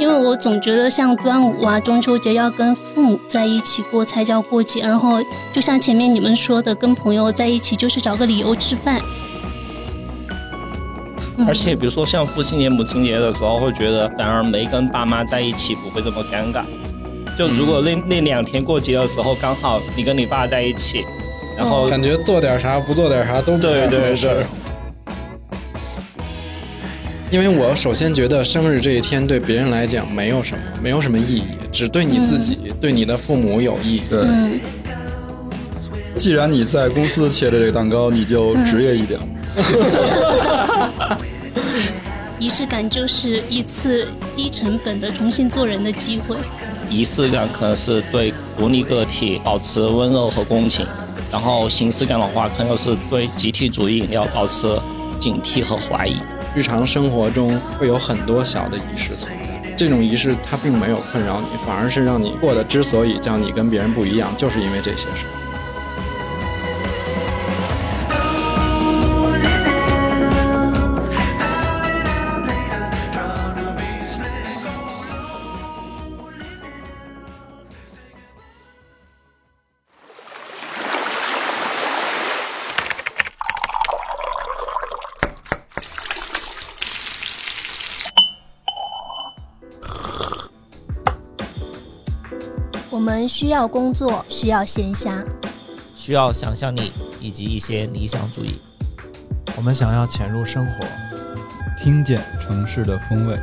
[0.00, 8.98] 因为我总觉得像端午啊、中秋节要跟父母在一起过才叫过节，然后就像前面你们说的，跟朋友在一起就是找个理由吃饭。
[11.36, 16.64] 嗯而且比如说像父亲节、母亲节的时候，会觉得反而没跟爸妈在一起不会这么尴尬。
[17.38, 21.04] 就如果那那两天过节的时候，刚好你跟你爸在一起，
[21.58, 24.46] 然后感觉做点啥不做点啥都不对对太合适对。
[27.30, 34.02] 因为我首先觉得生日这一天对别人来讲没有什么，没有什么意义，只对你自己、对你的父母有意义。
[34.10, 34.60] 对，嗯，
[36.16, 39.20] 既然你在公司切的这个蛋糕，你就职业一点。
[42.40, 46.36] 仪式感就是一次低成本的重新做人的机会。
[46.88, 50.84] 仪式感可能是对独立个体保持温柔和共情，
[51.30, 54.66] 然后形式感的话，可能是对集体主义饮料保持
[55.16, 56.16] 警惕和怀疑。
[56.54, 65.26] 日常生活中会有很多小的仪式存在，这种仪式它并没有困扰你，反而是让你过得之所以叫你跟别人不一样，就是因为这些事。
[93.30, 95.24] 需要工作，需要闲暇，
[95.94, 98.60] 需要想象力以及一些理想主义。
[99.56, 100.84] 我们想要潜入生活，
[101.80, 103.38] 听见城市的风味。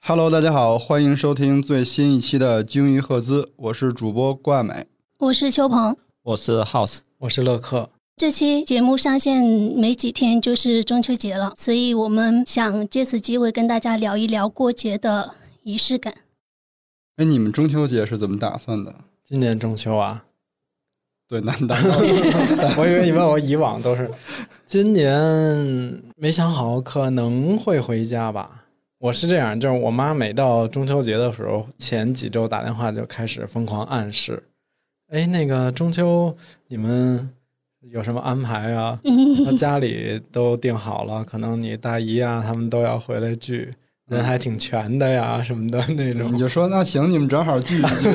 [0.00, 4.88] Hello，大家好，欢迎收听最新一期的鲸鱼赫兹，我是主播挂美。
[5.18, 5.96] 我是秋鹏。
[6.24, 16.12] 我是 House，我是乐克，这期节目上线没几天就是中秋节了，所以我们想借此机会跟大家聊一聊过节的仪式感。
[17.14, 18.92] 哎，你们中秋节是怎么打算的？
[19.24, 20.24] 今年中秋啊，
[21.28, 21.76] 对，难打
[22.76, 24.10] 我以为你问我以往都是，
[24.66, 28.64] 今年没想好，可能会回家吧。
[28.98, 34.42] 我是这样，就是我妈每到中秋节的时候，前几周打电话就开始疯狂暗示，
[35.06, 37.30] 哎，那个中秋你们
[37.92, 38.98] 有什么安排啊？
[39.46, 43.72] 他家里都定好了，可能你大姨啊他们都要回来聚，
[44.08, 46.38] 人还挺全的呀什么的那种你。
[46.38, 48.08] 就说那行，你们正好聚一聚。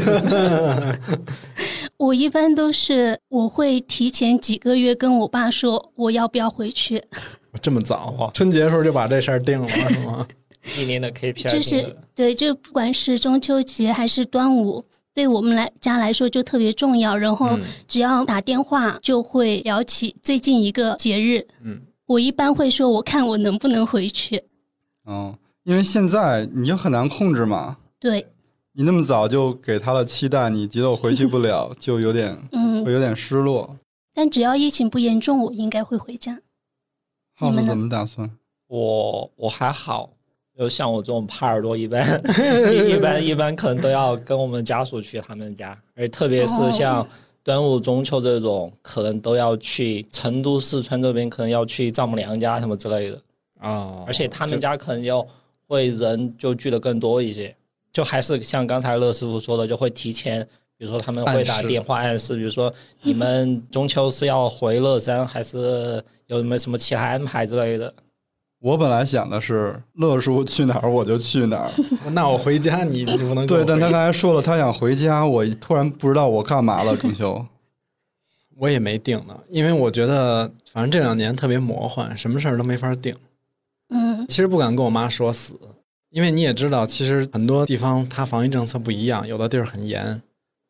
[1.98, 7.02] 我一般都是我会提前几个月跟我爸说我要不要回去，
[7.62, 10.28] 这么早啊，春节的时候就把这事儿定了是吗？
[10.78, 17.16] 一年的 KPI 就是对，就不管是中秋节还是端午，对我们来家来说就特别重要。
[17.16, 24.44] 然后嗯只要打电话就会聊起最近一个节日，嗯，我一般会说我看我能不能回去。
[25.06, 28.26] 嗯，因为现在你就很难控制嘛，对，
[28.72, 33.78] 你那么早就给他了期待，你觉得我回去不了， 就有点嗯会，有点失落。
[34.14, 36.40] 但只要疫情不严重，我应该会回家。
[37.42, 38.30] 你们怎么打算？
[38.68, 40.12] 我我还好，
[40.58, 42.06] 就像我这种怕耳朵一般，
[42.72, 47.08] 一一般一般可能都要跟我们家属去他们家，而特别是像
[47.44, 53.22] 端午、中秋这种，可能都要去成都、四川这边，可能要去丈母娘家什么之类的，
[53.60, 55.26] 啊，而且他们家可能要
[55.68, 57.56] 会人就聚的更多一些，
[57.92, 60.48] 就还是像刚才乐师傅说的，就会提前。
[60.76, 67.94] 比如说他们会打电话暗示，比如说你们中秋是要回乐山，还是有没有什么其他安排之类的？
[68.64, 71.70] 我本来想的是乐叔去哪儿我就去哪儿，
[72.14, 76.96] 那我回家你你不能对，但他刚才说了他想回家，我突然不知道我干嘛了。
[76.96, 77.46] 中秋，
[78.56, 83.14] 我也没定呢，因为我觉得反正这两年特别魔幻，什么事儿都没法定。
[83.90, 85.56] 嗯其实不敢跟我妈说死，
[86.10, 90.22] 因为你也知道，其实很多地方它防疫政策不一样，有的地儿很严，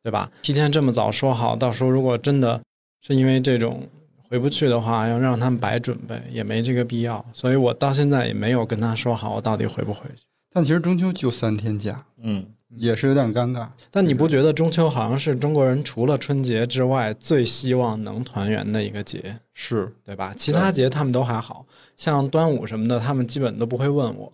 [0.01, 0.31] 对吧？
[0.41, 2.59] 提前这么早说好，到时候如果真的
[3.05, 3.87] 是因为这种
[4.33, 7.23] 回不去的话，要让他们白准备，也没这个必要。
[7.31, 10.23] 所以我到现在也没有跟他说好我到底回不回去。
[10.51, 12.43] 但其实中秋就三天假，嗯，
[12.75, 13.67] 也是有点尴尬。
[13.91, 19.35] 但你不觉得中秋好像是中国人除了春节之外最希望能团圆的一个节？
[19.53, 20.33] 是，对吧？
[20.35, 24.33] 其他节他们都还好，像端午什么的，他们基本都不会问我。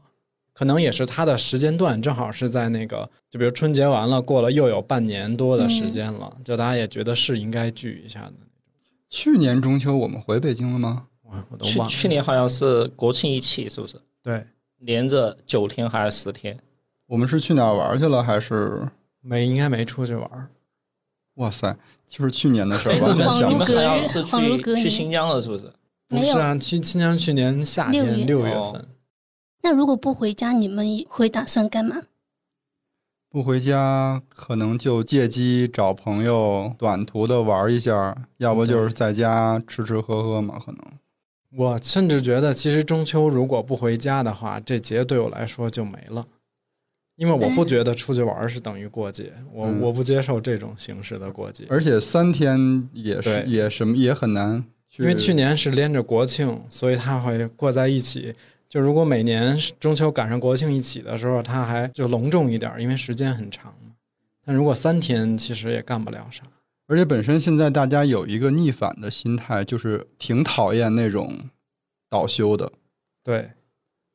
[0.53, 8.33] 可能也是他的时间段正好是在那个，就比如春节完了，过了又有半年多的时间了，就大家也觉得是应该聚一下的。
[9.09, 11.07] 去年中秋我们回北京了吗？
[11.23, 11.91] 我我都去忘了。
[11.91, 13.99] 去年好像是国庆一起，是不是？
[14.21, 14.45] 对，
[14.77, 16.57] 连着九天还是十天？
[17.07, 18.23] 我们是去哪儿玩去了？
[18.23, 18.87] 还是
[19.21, 20.49] 没应该没出去玩。
[21.35, 21.75] 哇塞，
[22.07, 23.25] 就是去年的事儿，吧，你们。
[23.27, 25.71] 好像是去去新疆了，是不是？
[26.07, 28.87] 没有不是啊，去新疆去年夏天六月哦份，
[29.61, 31.95] 那如果不回家，你们会打算干嘛？
[33.31, 40.57] 不回家，可能就借机找朋友短途的玩一下，要不就是在家吃吃喝喝嘛。
[40.57, 40.81] 可能
[41.55, 46.25] 我甚至觉得，其实中秋如果不回家的话，这节对我来说就没了，
[47.17, 51.65] 因为我不觉得出去玩是等于过节，我嗯我不接受这种形式的过节。
[51.69, 54.65] 而且三天也是也什么也很难，
[54.97, 58.33] 因为去年是连着国庆，所以它会过在一起。
[58.69, 63.93] 就如果每年中秋赶上国庆一起的时候，它还就隆重一点，因为时间很长嘛。
[64.45, 66.43] 但如果三天，其实也干不了啥。
[66.87, 71.35] 而且本身现在大家有一个逆反的心态，就是挺讨厌那种
[72.09, 72.71] 倒休的，
[73.23, 73.51] 对，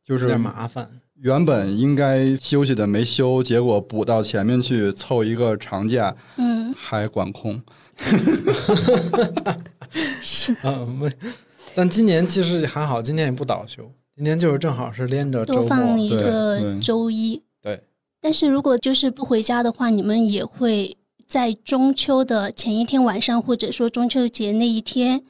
[0.04, 1.00] 就是有点麻烦。
[1.14, 7.62] 原本应该休息的没休，结果补到前面去凑一个长假，嗯，还管控。
[10.62, 11.12] 嗯， 没。
[11.76, 15.99] 但今年其实还好，今年也不倒休，今天就是正好是连着周多放末。
[15.99, 17.43] 一个周一。
[17.61, 17.82] 对。
[18.20, 20.96] 但是如果就是不回家的话，你们也会
[21.26, 25.22] 在中秋的前一天晚上，或者说中秋节那一天，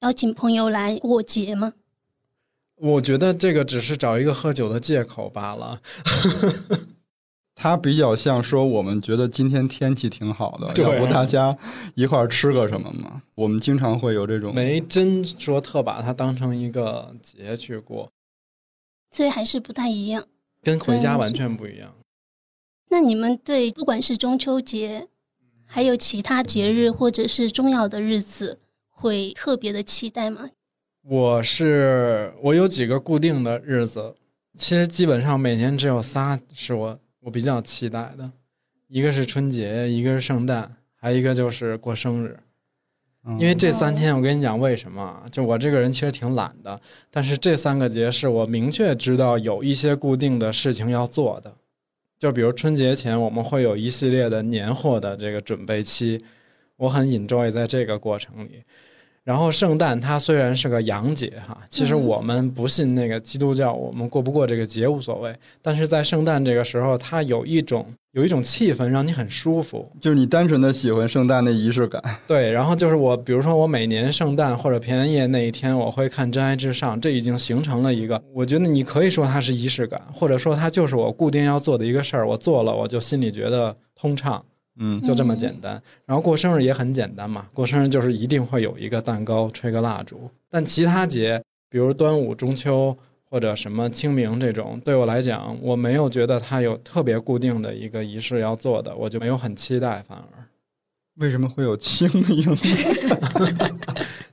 [0.00, 1.74] 邀请朋友来过节吗？
[2.76, 5.80] 我觉得这个只是找一个喝酒的借口罢了。
[7.60, 11.58] 他比较像说，我们觉得今天天气挺好的，要不大家
[11.96, 13.20] 一块儿吃个什么嘛？
[13.34, 18.08] 我们经常会有这种，没真说特把它当成一个节去过，
[19.10, 20.26] 所以还是不太一样。
[20.62, 21.94] 跟回家完全不一样。
[22.90, 25.08] 那你们对不管是中秋节，
[25.64, 28.58] 还有其他节日或者是重要的日子，
[28.88, 30.50] 会特别的期待吗？
[31.02, 34.14] 我是我有几个固定的日子，
[34.56, 38.32] 其实基本上每年只有仨是我我比较期待的，
[38.88, 42.38] 一个是春节，一个是圣诞，还有一个就是过生日。
[43.38, 45.22] 因为这三天，我跟你讲为什么？
[45.30, 46.80] 就我这个人其实挺懒的，
[47.10, 51.52] 但是这三个节是我明确知道有一些固定的事情要做的。
[52.18, 56.22] 就比如春节前，我们会有一系列的年货的这个准备期，
[56.76, 58.62] 我很 enjoy 在这个过程里。
[59.28, 65.30] 然后圣诞它虽然是个洋节哈，其实嗯我们不信那个基督教，我们过不过这个节无所谓。
[65.60, 84.42] 但是在圣诞这个时候，它有一种有一种气氛让你很舒服，就是你单纯的喜欢圣诞的仪式感，对，然后就是我，比如说我每年圣诞或者平安夜那一天，我会看《真爱至上》，这已经形成了一个，我觉得你可以说它是仪式感，或者说它就是我固定要做的一个事儿，我做了我就心里觉得通畅，
[84.78, 85.80] 嗯，就这么简单。
[86.06, 90.30] 然后过生日也很简单嘛，过生日就是一定会有一个蛋糕，吹个蜡烛。
[90.50, 92.96] 但其他节，比如端午、中秋
[93.30, 100.44] 或者什么清明这种，对我来讲，我没有觉得它有特别固定的一个仪式要做的，我就没有很期待，反而。
[101.16, 102.56] 为什么会有清明？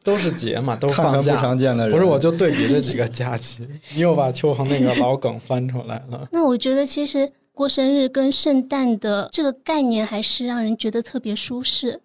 [0.03, 6.29] 都是节嘛，都 看看不放假，常见的人，不是，我就对比这几个假期，你又把秋恒那个老梗翻出来了。
[6.31, 12.01] 那我觉得其实过生日跟圣诞的这个概念还是让人觉得特别舒适。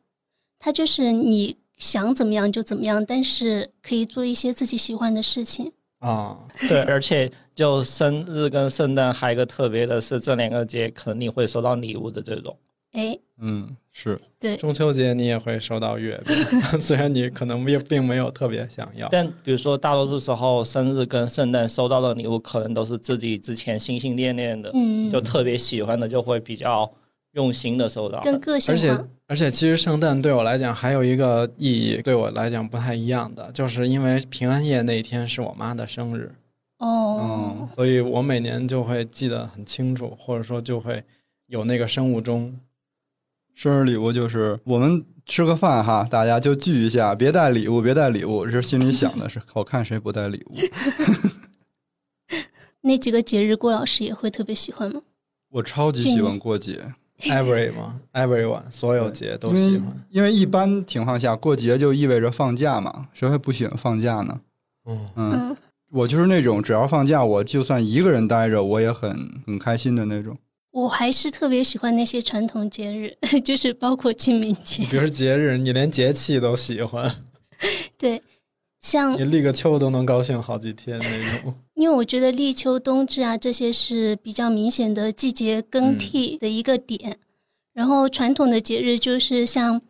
[0.58, 5.72] 它就是你想怎么样就怎么样，但是可以做一些自己喜欢的事情。
[5.98, 6.38] 啊，
[6.68, 12.56] 对，而且就生日跟圣诞还有一个特别的是，这两个节可能你会收到礼物的这种。
[12.92, 16.34] 哎，嗯，是对，中秋节你也会收到月饼，
[16.80, 19.08] 虽然你可能也并没有特别想要。
[19.10, 26.88] 但比如说，大多数时候生日跟圣诞收到的礼物，可能都是自己之前心心念念的，嗯，就特别喜欢的，就会比较
[27.32, 28.20] 用心的收到。
[28.20, 29.04] 更个性而且化。
[29.26, 36.32] 而且，其实圣诞对我来讲还有一个意义，对我来讲不太一样的，就是因为平安夜那一天是我妈的生日，
[36.78, 41.02] 哦，所以我每年就会记得很清楚，或者说就会
[41.48, 42.56] 有那个生物钟。
[43.54, 50.56] 生日礼物就是我们吃个饭哈，大家就聚一下，别带礼物，别带礼物，这心里想的是， 我看谁不带礼物。
[52.82, 55.02] 那几个节日，郭老师也会特别喜欢吗？
[55.50, 60.06] 我超级喜欢过节， Every 嘛，everyone 所有节都喜欢。
[60.08, 64.40] 因为一般情况下过节就意味着放假嘛，谁会不喜欢放假呢？
[65.16, 65.54] 嗯，
[65.90, 70.36] 我就是那种只要放假，我就算一个人待着，我也很很开心的那种。
[70.72, 74.84] 我还是特别喜欢那些传统节日， 就是包括清明节。
[74.90, 77.12] 比如节日，你连节气都喜欢，
[77.98, 78.22] 对，
[78.80, 81.54] 像你立个秋都能高兴好几天那种。
[81.74, 87.18] 因为我觉得立秋、冬至啊，这些是比较明显的季节更替的一个点。
[87.72, 89.80] 然后传统的节日就是像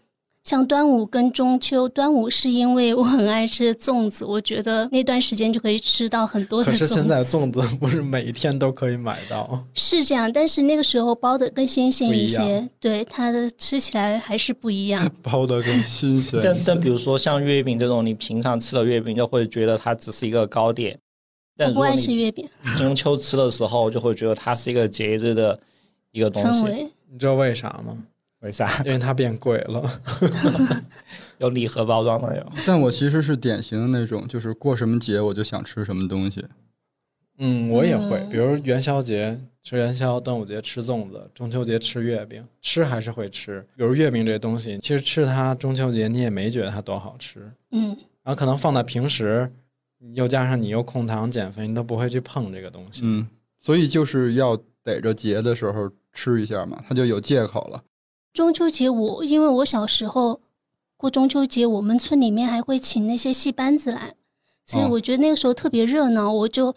[0.42, 6.87] 像端午跟中秋，端午是因为我很爱吃粽子，我觉得那段时间就可以吃到很多的可粽子。
[6.88, 15.11] 是现在粽子不是每天都可以买到， 是这样，但是那个时候包的更新鲜一些，对它的吃起来还是不一样。
[15.23, 20.99] 包的更新鲜但但比如说像月饼这种，你平常吃的月饼就会觉得它只是一个糕点，
[21.56, 25.61] 但我不爱吃月饼， 中秋吃的时候，就会觉得它是一个节日的
[26.12, 26.62] 一个东西。
[26.62, 27.94] 氛围你知道为啥吗？
[28.40, 28.82] 为啥？
[28.85, 30.00] 因为它变贵了。
[31.38, 32.52] 有礼盒包装的有。
[32.66, 36.44] 但我其实是典型的那种，就是过什么节我就想吃什么东西。
[37.38, 43.66] 嗯，我也会，嗯比如元宵节吃元宵，端午节吃粽子，中秋节吃月饼，吃还是会吃。
[43.75, 47.88] 比如月饼这东西，其实吃它中秋节你也没觉得它多好吃，嗯，
[48.23, 49.50] 然后可能放在平时，
[50.14, 53.00] 又加上你又控糖减肥，你都不会去碰这个东西。
[53.04, 53.26] 嗯，
[53.59, 57.82] 所以就是要逮着节的时候吃一下嘛，它就有借口了。
[58.33, 60.41] 中秋节我因为我小时候
[60.97, 64.15] 过中秋节，我们村里面还会请那些戏班子来，
[64.65, 66.75] 所以哦我觉得那个时候特别热闹，我就。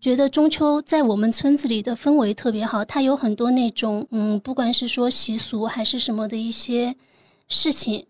[0.00, 6.96] 觉得中秋在我们村子里的氛围特别好，它有很多那种嗯，不管是说习俗还是什么的一些
[7.48, 8.06] 事情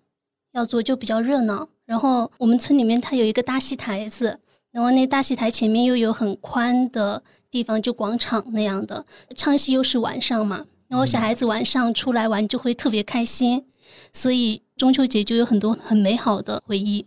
[0.52, 1.68] 要做，就比较热闹。
[1.86, 4.38] 然后我们村里面它有一个大戏台子，
[4.70, 7.20] 然后那大戏台前面又有很宽的
[7.50, 9.04] 地方，就广场那样的。
[9.34, 13.64] 唱戏又是晚上嘛，然后小孩子晚上出来玩就会特别开心，
[14.12, 17.06] 所以中秋节就有很多很美好的回忆。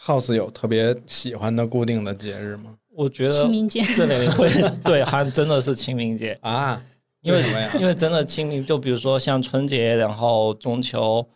[0.00, 2.76] House 有特别喜欢的固定的节日吗？
[2.96, 4.48] 我觉得清明节这里会
[4.82, 6.82] 对，还真的是清明节，啊，
[7.20, 7.70] 因为什么呀？
[7.78, 11.26] 因为真的清明，就比如说像春节，然后中秋，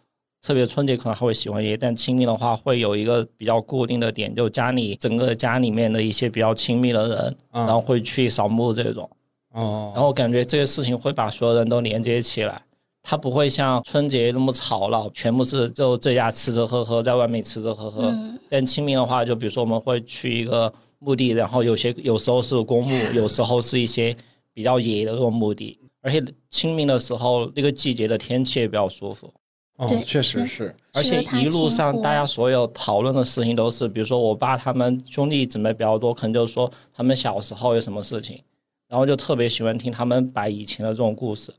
[0.41, 9.11] 特别春节可能还会喜欢一些，但清明的话会有一个比较固定的点，就家里整个家里面的一些比较亲密的人，啊然后会去扫墓这种，
[9.59, 12.63] 哦，然后我感觉这些事情会把所有人都连接起来。
[13.03, 18.03] 它不会像春节那么吵闹，全部是就这家吃吃喝喝，在外面吃吃喝喝。
[18.11, 24.15] 嗯但清明的话，就比如说我们会去一个墓地，然后有些有时候是公墓， 有时候是一些
[24.53, 25.79] 比较野的那种墓地。
[26.01, 29.33] 而且清明的时候，那个季节的天气也比较舒服，
[29.77, 30.75] 哦，确实是。
[30.93, 38.41] 而且一路上大家所有讨论的事情都是，比如说我爸他们兄弟姊妹比较多，可能就是说他们小时候有什么事情，
[38.89, 41.53] 然后就特别喜欢听他们摆以前的这种故事。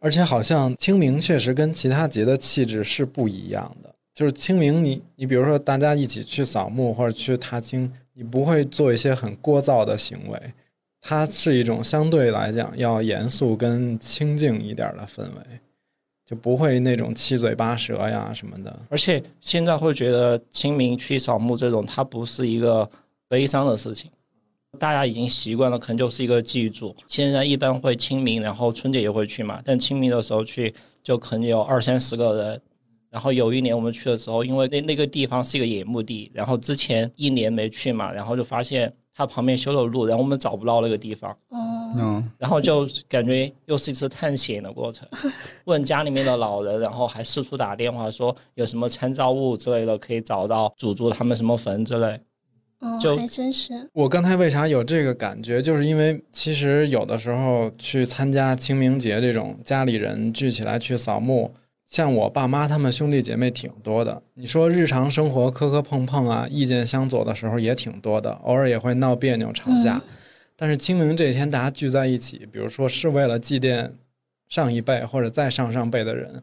[0.00, 3.94] 而且好像清明确实跟其他节的气质是不一样的。
[4.12, 10.54] 就是清明你，你比如说大家一起去扫墓或者去踏青，你不会做一些很聒噪的行为，
[11.00, 15.60] 它是一种相对来讲要严肃跟清静一点的氛围，
[16.24, 18.78] 就不会那种七嘴八舌呀什么的。
[18.88, 22.88] 而且现在会觉得清明去扫墓这种，它不是一个
[23.26, 24.08] 悲伤的事情，
[24.74, 26.94] 大家已经习惯了，可能就是一个祭祖。
[27.08, 32.62] 现在一般会清明，然后春节也会去嘛，但清明的时候去就可能有二三十个人。
[33.10, 45.08] 然后有一年我们去的时候，因为那那个地方是一个野墓地，然后之前一年没去嘛，然后就发现它旁边修了路，然后我们找不到那个地方，哦，嗯，然后就感觉又是一次探险的过程，
[45.66, 52.20] 问家里面的老人，然后还四处打电话说有什么参照物之类的可以找到祖祖他们什么坟之类。
[52.84, 61.52] 哦，就还真是，我刚才为啥有这个感觉，就是因为其实有的时候去参加清明节这种家里人聚起来去扫墓，
[61.86, 64.22] 像我爸妈他们兄弟姐妹挺多的。
[64.34, 69.96] 你说日常生活磕磕碰碰啊，意见相左的时候也挺多的，偶尔也会闹别扭吵架。
[69.96, 70.02] 嗯
[70.56, 73.90] 但是清明这一天大家聚在一起，比如说是为了祭奠
[74.48, 76.40] 上一辈或者再上上辈的人，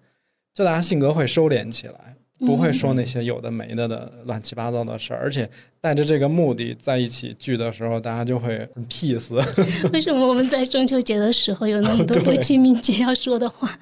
[0.54, 2.18] 就大家性格会收敛起来。
[2.46, 5.48] 不会说那些有的没的的乱七八糟的事儿，而且
[5.80, 9.32] 带着这个目的在一起聚的时候，大家就会很 peace。
[9.94, 13.78] 为什么我们在中秋节的时候有那么多对对清明节要说的话？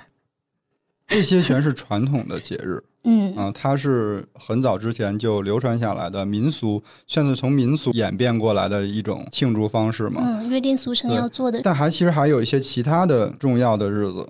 [1.07, 10.21] 这些全是传统的节日嗯啊，它是很早之前就流传下来的民俗，算是从民俗演变过来的一种庆祝方式嘛。
[10.21, 14.27] 嗯，约定俗成要做的，但还其实还有一些其他的重要的日子，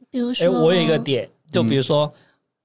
[0.00, 2.14] 哎，比如说，我有一个点，就比如说。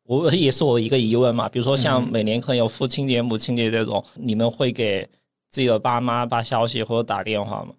[0.10, 5.08] 我也是我一个疑问嘛，比如说像嗯每年可能有父亲节、母亲节这种，你们会给
[5.52, 7.76] 自己的爸妈发消息或者打电话吗？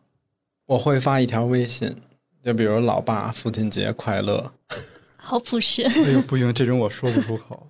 [0.66, 1.92] 我会发一条微信，
[2.40, 4.52] 就比如“老爸，父亲节快乐
[5.16, 7.66] 好朴实，哎呦，不行，这种我说不出口。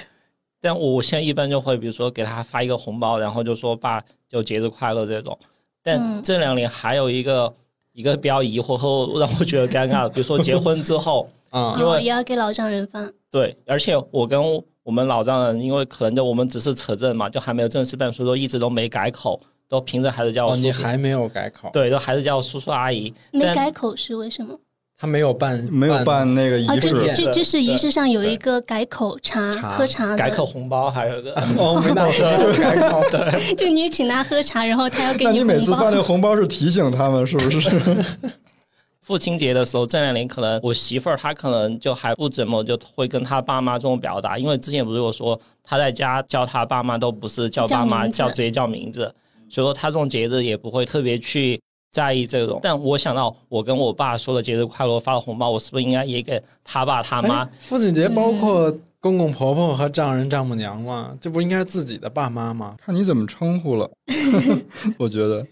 [0.60, 5.38] 但我现在一般就会，比如说给他发一个红包，然后就说爸，就节日快乐这种。
[5.82, 7.50] 但嗯这两年还有一个
[7.94, 14.42] 一个比较疑惑和让我觉得尴尬，比如说结婚之后，”啊因为哦，也要给老丈人发，对，而且我跟
[14.82, 20.66] 我们老丈人，因为可能就我们只是扯证嘛，就还没有正式办，所以说一直都没改口，都凭着还是叫我哦，叔叔。
[20.66, 21.70] 你还没有改口？
[21.72, 23.12] 对，都还是叫叔叔阿姨。
[23.32, 24.58] 没改口是为什么？
[24.98, 33.00] 他没有办没有办那个仪啊，式，就式就就是仪式上有一个改口茶茶喝茶改口红包还有个哦，没拿出来就是改口。
[33.10, 37.70] 对 就你请他喝茶，然后他要给那你每次发那个红包是提醒他们是不是？
[39.02, 49.12] 父亲节的时候，这两年可能我媳妇儿她可能就还不怎么就会跟她爸妈这种表达，因为之前不是我说她在家叫她爸妈都不是叫爸妈，叫叫直接叫名字，
[49.48, 52.60] 所以说她这种节日也不会特别去在意这种。
[52.62, 57.48] 但我想到我跟我爸说的节日快乐发了红包，我是不是应该也给他爸他妈哎？
[57.58, 61.18] 父亲节包括公公婆婆和丈人丈母娘吗？
[61.20, 62.76] 这不应该是自己的爸妈吗？
[62.78, 63.90] 看你怎么称呼了，
[64.96, 65.44] 我觉得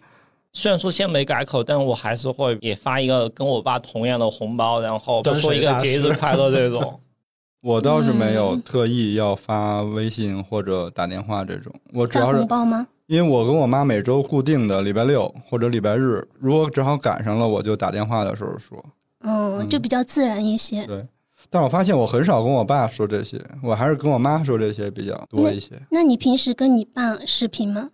[0.53, 7.01] 虽然说现在没改口，但我还是会也发一个跟我爸同样的红包，然后端说一个节日快乐这种。
[7.63, 12.87] 我倒是没有嗯特意要发微信或者打电话这种，我主要是红包吗？
[13.07, 18.83] 因为我跟我妈每周固定的礼拜六或者礼拜日，如果正好赶上了，我就打电话的时候说。
[19.23, 20.87] 嗯，就比较自然一些。
[20.87, 21.07] 对，
[21.51, 25.79] 但我发现我很少跟我爸说这些，我还是跟我妈说这些比较多一些。
[25.91, 27.91] 那你平时跟你爸视频吗？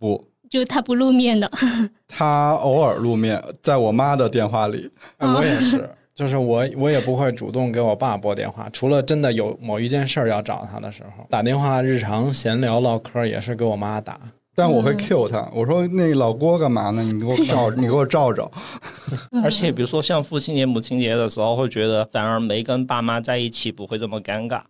[0.00, 1.50] 不，就他不露面的，
[2.06, 4.90] 他偶尔露面，在我妈的电话里。
[5.16, 14.20] 哎，我也是， 就是我我也不会主动给我爸拨电话，除了真的有某一件事儿要找他的时候，打电话日常闲聊唠嗑也是给我妈打。
[14.54, 17.02] 但我会嗯 Q 他，我说那老郭干嘛呢？
[17.02, 18.52] 你给我照， 你给我照照。
[19.30, 24.60] 嗯而且比如说像父亲节、母亲节的时候，会觉得反而没跟爸妈在一起不会这么尴尬。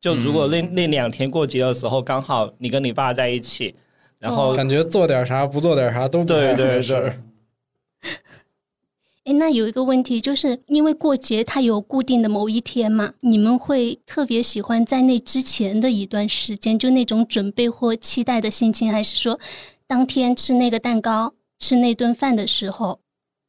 [0.00, 3.76] 就如果那那两天过节的时候，刚好你跟你爸在一起，
[4.22, 8.10] 然后感觉做点啥不做点啥都对对合适对。
[9.24, 19.38] 哎，那有一个问题，就是因为过节它有固定的某一天嘛，你们会特别喜欢在那之前的一段时间，就那种准备或期待的心情，还是说
[19.86, 22.98] 当天吃那个蛋糕、吃那顿饭的时候？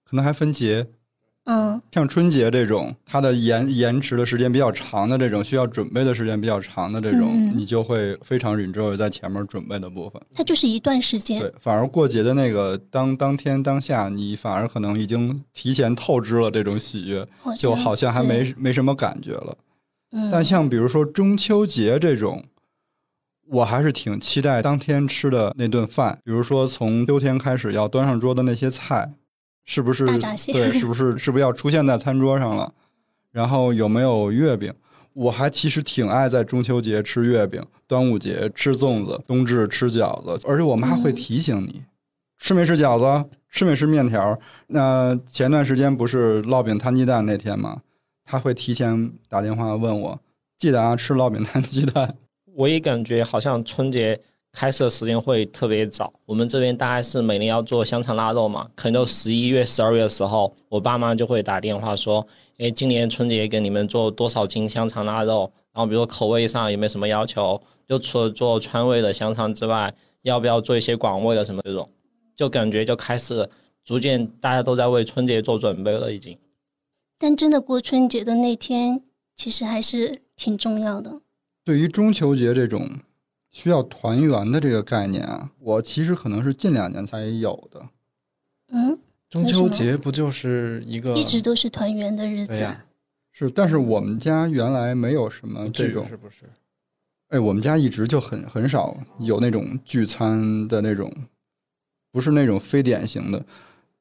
[0.03, 0.87] 可能还分节，
[1.45, 10.21] 嗯像春节这种，它的延延迟的时间比较长的这种，需要准备的时间比较长的这种，嗯你就会非常 enjoy 在前面准备的部分。
[10.33, 11.41] 它就是一段时间。
[11.41, 19.57] 对，反而过节的那个当当天当下，你反而可能已经提前透支了这种喜悦，哦就好像还没没什么感觉了。
[20.13, 22.45] 嗯，但像比如说中秋节这种，
[23.49, 26.19] 我还是挺期待当天吃的那顿饭。
[26.23, 29.13] 比如说从秋天开始要端上桌的那些菜，
[29.65, 30.05] 是不是
[30.51, 30.71] 对？
[30.71, 32.73] 是不是是不是要出现在餐桌上了？
[33.31, 34.73] 然后有没有月饼？
[35.13, 41.83] 我还其实挺爱在中秋节吃月饼，端午节吃粽子，冬至吃饺子，而且我妈会嗯提醒你。
[42.39, 43.29] 吃没吃饺子？
[43.49, 44.39] 吃没吃面条？
[44.67, 47.81] 那前段时间不是烙饼摊鸡蛋那天吗？
[48.25, 50.19] 她会提前打电话问我，
[50.57, 52.15] 记得啊，吃烙饼摊鸡蛋。
[52.55, 54.19] 我也感觉好像春节
[54.53, 56.13] 开设时间会特别早。
[56.25, 62.25] 我们这边大概是每年要做香肠腊肉嘛，可能都十一月、十二月的时候，我爸妈就会打电话说
[62.59, 65.51] ：“诶，今年春节给你们做多少斤香肠腊肉？
[65.73, 67.59] 然后比如说口味上有没有什么要求？
[67.87, 71.89] 就除了做川味的香肠之外，要不要做一些广味的什么这种？
[72.35, 73.49] 就感觉就开始
[73.83, 76.37] 逐渐大家都在为春节做准备了，已经。
[77.17, 79.01] 但真的过春节的那天，
[79.35, 81.21] 其实还是挺重要的。
[81.65, 82.87] 对于中秋节这种
[83.53, 87.87] 需要团圆的这个概念啊，我其实可能是近两年才有的。
[88.69, 92.75] 嗯，中秋节不就是一个一直都是团圆的日子。
[93.31, 96.49] 是，但是我们家原来没有什么这种是不是？
[97.29, 101.11] 哎，我们家一直就很很少有那种聚餐的那种，
[102.11, 103.43] 不是那种非典型的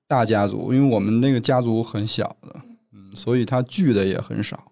[0.06, 2.60] 大家族，因为我们那个家族很小的，
[2.92, 4.71] 嗯，所以他聚的也很少，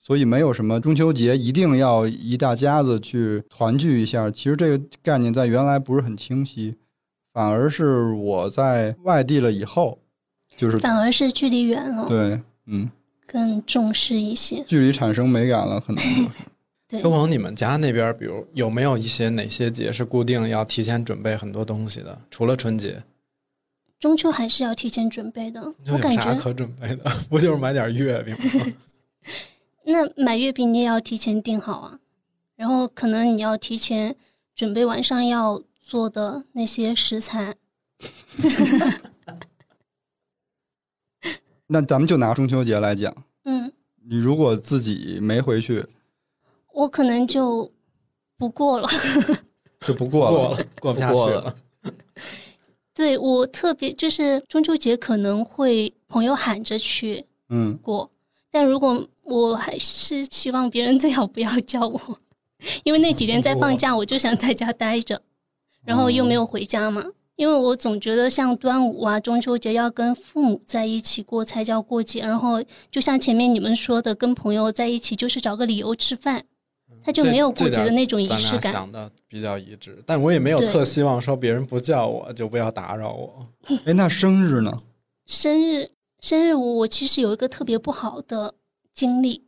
[0.00, 4.30] 所以没有什么中秋节一定要一大家子去团聚一下。
[4.30, 6.76] 其实这个概念在原来不是很清晰，
[7.32, 9.98] 反而是我在外地了以后，
[10.56, 12.90] 就是反而是距离远了，对，嗯，
[13.26, 14.64] 更重视一些。
[14.66, 16.02] 距离产生美感了，可能
[17.02, 22.22] 秋，鹏，你们家那边，比如有没有一些哪些节是固定要提前准备很多东西的？
[22.30, 23.02] 除了春节，
[23.98, 25.60] 中秋还是要提前准备的。
[25.88, 27.04] 我感觉，有啥可准备的？
[27.28, 28.66] 不就是买点月饼吗？
[29.90, 31.98] 那买月饼你也要提前订好啊，
[32.56, 34.16] 然后可能你要提前
[34.54, 37.56] 准备晚上要做的那些食材。
[41.66, 43.14] 那咱们就拿中秋节来讲。
[43.44, 43.72] 嗯，
[44.08, 45.84] 你如果自己没回去，
[46.72, 47.70] 我可能就
[48.36, 48.88] 不过了。
[49.86, 50.64] 就不过了。
[50.80, 51.56] 过不下去过了。
[52.92, 58.10] 对我特别就是中秋节可能会朋友喊着去嗯，过，
[58.50, 62.00] 但如果我还是希望别人 最好不要叫我，
[62.84, 65.22] 因为那几天在放假，我就想在家待着，
[65.84, 67.04] 然后又没有回家嘛。
[67.36, 76.44] 因为我总觉得像端午啊、中秋节要跟父母在一起过才叫过节，然后就像前面你们说的，跟朋友在一起就是找个理由吃饭，
[77.02, 78.70] 他就没有过节的那种仪式感。
[78.70, 83.46] 想的比较一致，但我也没有特希望说别人不叫我就不要打扰我。
[83.86, 84.82] 哎，那生日呢？
[85.26, 88.54] 生日，生日我我其实有一个特别不好的
[88.92, 89.46] 经历，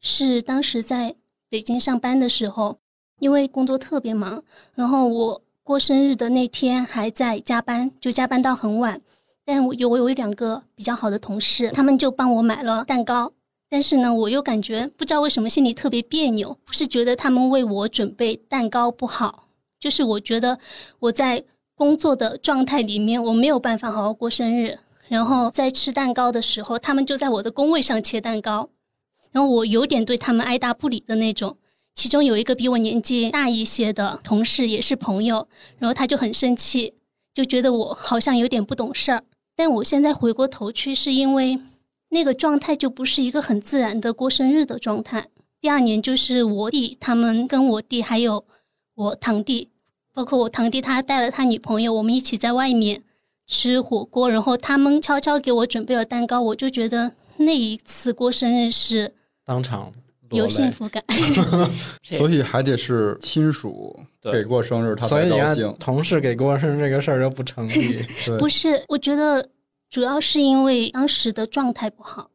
[0.00, 1.14] 是当时在
[1.50, 2.78] 北京上班的时候，
[3.20, 4.42] 因为工作特别忙，
[4.74, 9.02] 然后我过生日的那天还在加班，就加班到很晚。
[9.44, 13.30] 但我有我有两个比较好的同事，他们就帮我买了蛋糕。
[13.68, 20.58] 但是呢，我又感觉不知道为什么心里特别别扭，不是觉得他们为我准备蛋糕不好，就是我觉得
[21.00, 21.44] 我在
[21.74, 24.78] 工作的状态里面，我没有办法好好过生日。
[25.08, 28.68] 然后在吃蛋糕的时候，他们就在我的工位上切蛋糕，
[29.32, 31.56] 然后我有点对他们爱答不理的那种。
[31.94, 36.94] 其中有一个比我年纪大一些的同事，也是朋友，然后他就很生气，
[37.34, 39.24] 就觉得我好像有点不懂事儿。
[39.56, 41.58] 但我现在回过头去，是因为
[42.10, 45.26] 那个状态就不是一个很自然的过生日的状态。
[45.60, 48.44] 第二年就是我弟他们跟我弟还有
[48.94, 49.70] 我堂弟，
[50.14, 53.02] 包括我堂弟他带了他女朋友，我们一起在外面
[53.48, 59.10] 吃火锅，然后他们悄悄给我准备了蛋糕，我就觉得那一次过生日是
[59.42, 59.90] 当场
[60.30, 61.02] 有幸福感。
[62.04, 63.98] 所以还得是亲属
[64.30, 65.76] 给过生日，他所以你看，才高兴。
[65.80, 68.04] 同事给过生日这个事儿就不成立。
[68.38, 69.48] 不是，我觉得
[69.88, 72.30] 主要是因为当时的状态不好，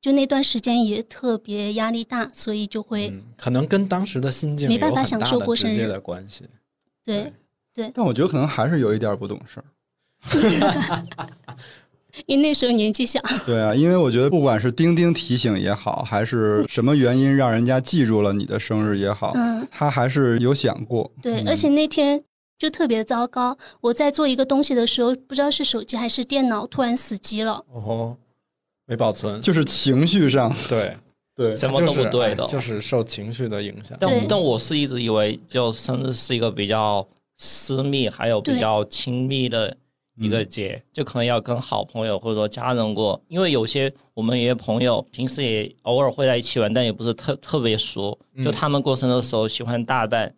[0.00, 6.44] 就那段时间也特别压力大，所以就会、嗯，可能跟当时的心境没办法享受过生日的关系。
[7.04, 7.32] 对，
[7.94, 9.64] 但我觉得可能还是有一点不懂事儿。
[12.24, 21.12] 因为那时候年纪小，对啊，因为我觉得不管是钉钉提醒也好，还是什么原因让人家记住了你的生日也好，嗯，他还是有想过。
[21.20, 21.48] 对，嗯。
[21.48, 22.24] 而且那天
[22.58, 28.16] 就特别糟糕，我在做一个东西的时候，不知道是手机还是电脑突然死机了，哦，
[28.86, 30.96] 没保存，就是情绪上，对，
[31.36, 32.44] 对，什么都不对的。
[32.44, 33.94] 哎就是受情绪的影响。
[34.00, 39.76] 但对但我是一直以为，就生日是一个比较私密，还有比较亲密的
[40.18, 43.20] 一个节，就可能要跟好朋友或者说家人过。
[43.28, 48.18] 因为有些我们有些朋友平时也偶尔会在一起玩，但也不是特特别熟。
[48.42, 50.28] 就他们过生日的时候喜欢大办，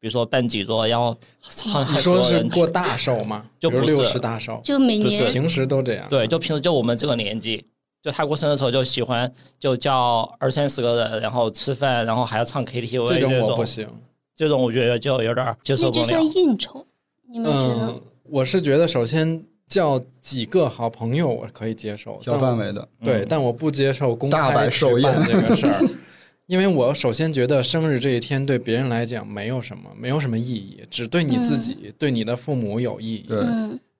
[0.00, 3.44] 比如说办几桌，然后很你说是过大寿吗？
[3.58, 6.06] 就不是六十大寿，就每不是年平时都这样。
[6.08, 7.64] 对，就平时就我们这个年纪，
[8.02, 13.88] 就他过生日的时候就喜欢就叫二三十个人，然后吃饭，然后还要唱 KTV 这种这我不行。
[14.34, 16.32] 这种我觉得就有点儿接受不那就像了。
[16.36, 16.86] 应酬，
[17.28, 17.86] 你们觉得？
[17.88, 22.88] 嗯，我是觉得首先叫几个好朋友我可以接受，小范围的。
[23.04, 25.88] 对，嗯但我不接受公开寿宴这个事儿，
[26.46, 33.26] 因为我首先觉得生日这一天对别人来讲没有什么，没有什么意义，只对你自己、对你的父母有意义。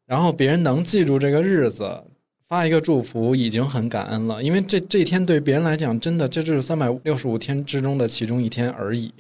[0.07, 2.03] 然后别人能记住这个日子，
[2.49, 9.13] 发一个祝福已经很感恩了，因为这这一天对别人来讲，真的这就是三百六十五天之中的其中一天而已。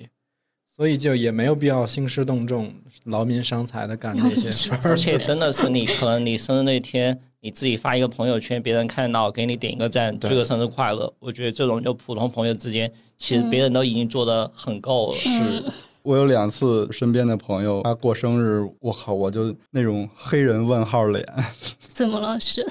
[0.78, 2.72] 所以就也没有必要兴师动众、
[3.06, 4.78] 劳民伤财的干这些事儿。
[4.84, 11.12] 而且真的是你，可能你生日那天你自己发一个朋友圈，别人看到给你点一个赞，祝个生日快乐。
[11.18, 15.16] 我觉得这种就普通朋友之间，其实别人都已经做的很够了。
[15.16, 15.64] 是
[16.04, 21.26] 我有两次身边的朋友，他过生日，我靠，我就那种黑人问号脸。
[21.80, 22.38] 怎么了？
[22.38, 22.64] 是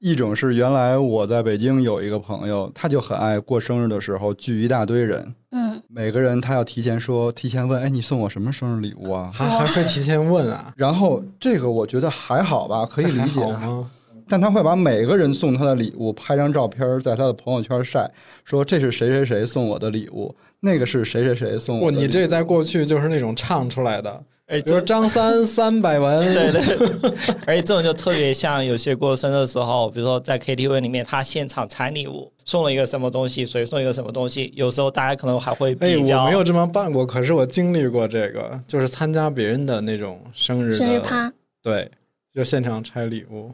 [0.00, 9.30] 一种是原来我在北京有一个朋友，他就很爱过生日的时候聚一大堆人，嗯，每个人他要提前说，提前问，哎，你送我什么生日礼物啊？
[9.32, 10.70] 还还会提前问啊？
[10.76, 13.80] 然后这个我觉得还好吧，可以理解还好。
[13.80, 13.90] 吗？
[14.28, 18.10] 但他会把每个人送他的礼物拍张照片，在他的朋友圈晒，
[18.44, 22.00] 说这是谁谁谁送我的礼物，那个是谁谁谁送我，的礼物。
[22.02, 27.10] 你这在过去就是那种唱出来的，哎，就是张三三百文，对对，
[27.46, 36.24] 而且这种就特别像有些过生日的时候，比如说在 KTV 里面，他现场拆礼物，送了一个什么东西，谁送一个什么东西，有时候大家可能还会哎，比较。
[36.24, 41.30] 我没有这么办过，可是我经历过这个，就是参加别人的那种生日生日趴，
[41.62, 41.90] 对，
[42.32, 43.52] 就现场拆礼物。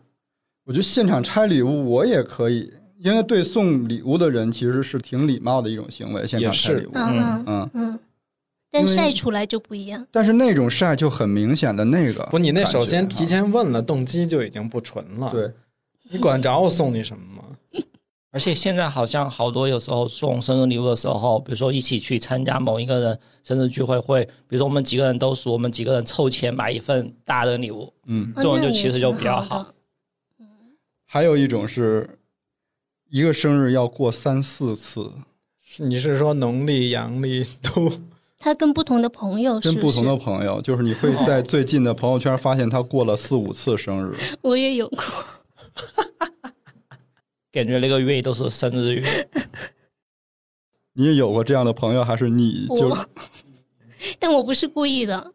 [0.65, 6.93] 我觉得现场拆礼物我也可以，因为对送礼物的人其实是挺礼貌的一种行为，现场拆礼物。
[6.95, 7.99] 嗯嗯嗯，嗯，
[8.71, 10.07] 但晒出来就不一样。
[10.13, 15.31] 但是那种晒就很明显的那个，不，你那首先提前问了，动机就已经不纯了。
[15.33, 15.51] 对，
[16.11, 17.43] 你管着我送你什么吗？
[18.35, 29.65] 而且现在好像好多有时候送生日礼物的时候，比如说一起去参加某一个人生日聚会，会比如说我们几个人都熟，我们几个人凑钱买一份大的礼物，嗯，哦这种就其实就比较好
[30.41, 30.47] 嗯。
[31.07, 32.19] 还有一种是
[33.09, 35.13] 一个生日要过三四次，
[35.65, 37.93] 是你是说农历、阳历都
[38.41, 39.75] 他跟不同的朋友是是？
[39.77, 44.17] 跟不同的朋友，就是你会在最近的朋友圈发现他过了四五次生日。
[44.43, 45.05] 我也有过，
[47.55, 49.03] 感觉那个月都是生日月。
[50.95, 52.97] 你也有过这样的朋友，还是你就，
[54.19, 55.33] 但我不是故意的。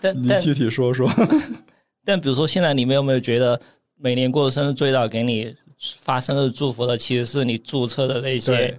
[0.00, 1.08] 但但你具体说说？
[2.04, 3.60] 但比如说，现在你们有没有觉得，
[3.96, 5.54] 每年过生日最早给你
[5.98, 8.76] 发生日祝福的，其实是你注册的那些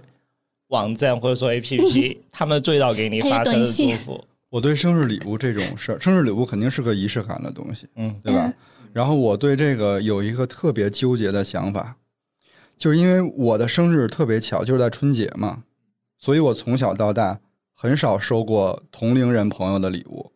[0.68, 4.24] 网站或者说 APP， 他们最早给你发生日祝福。
[4.50, 8.52] 我对生日礼物这种事儿，生日礼物肯定是个仪式感的东西，嗯，对吧？
[8.92, 11.96] 然后我对这个有一个特别纠结的想法，
[12.76, 15.62] 就是因为我的生日特别巧，就是在春节嘛，
[16.18, 17.40] 所以我从小到大
[17.74, 20.32] 很少收过同龄人朋友的礼物，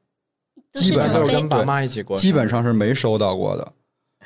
[0.73, 3.73] 基本上都是跟爸妈一起过基本上是没收到过的。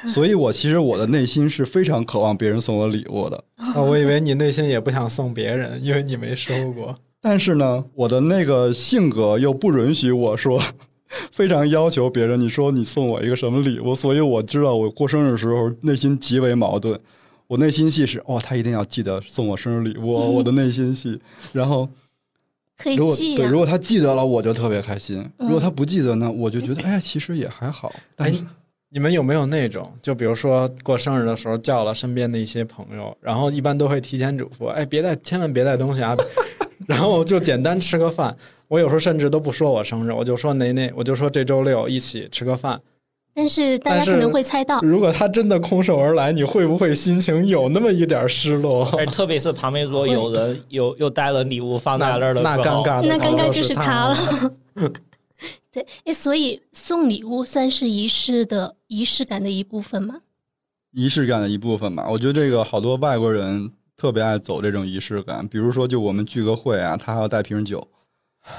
[0.09, 3.44] 所以，我其实我的内心是非常渴望别人送我礼物的。
[3.57, 6.98] 啊，我以为你内心也不想送别人，因为你没收过。
[7.20, 10.59] 但是呢，我的那个性格又不允许我说，
[11.31, 12.40] 非常要求别人。
[12.40, 13.94] 你说你送我一个什么礼物？
[13.94, 16.98] 所以我知道我过生日的时候内心极为矛盾。
[17.53, 21.21] 我内心戏是，哦，他一定要记得送我生日礼物哦， 我的内心戏。
[21.53, 21.87] 然后，
[22.79, 23.59] 可以如果对，如。
[23.59, 27.93] 果他记得了，我就特别开心；嗯如果他不记得呢，我就觉得，哎，其实也还好。
[28.17, 28.43] 但哎是，
[28.88, 36.17] 你们有没有那种，就比如说过生日的时候叫了身边的一些朋友，然后一般都会提前嘱咐，哎，别带，千万别带东西啊，
[36.88, 38.35] 然后就简单吃个饭。
[38.69, 42.81] 我有时候甚至都不说我生日，我就说哪哪，我就说这周六一起吃个饭。
[43.35, 48.85] 但是大家可能会猜到，如果他真的空手而来，你会不会心情有那么一点失落？
[48.99, 54.53] 而特别是旁边如果有人又又带了礼物放在那那儿的时候，那尴尬，那尴尬就是他他了。
[55.73, 60.16] 对，哎，所以送礼物算是仪式的仪式感的一部分吗？
[60.92, 62.07] 仪式感的一部分吧。
[62.11, 67.88] 我觉得这个好多外国人特别爱走这种仪式感，比如说就我们聚个会啊，他还要带瓶酒。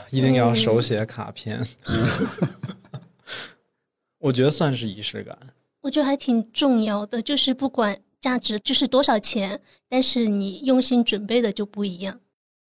[0.09, 1.61] 一定要手写卡片。
[4.23, 5.37] 我觉得算是仪式感。
[5.81, 9.59] 我觉得还挺重要的，就是不管价值就是多少钱，
[9.89, 12.17] 但是你用心准备的就不一样。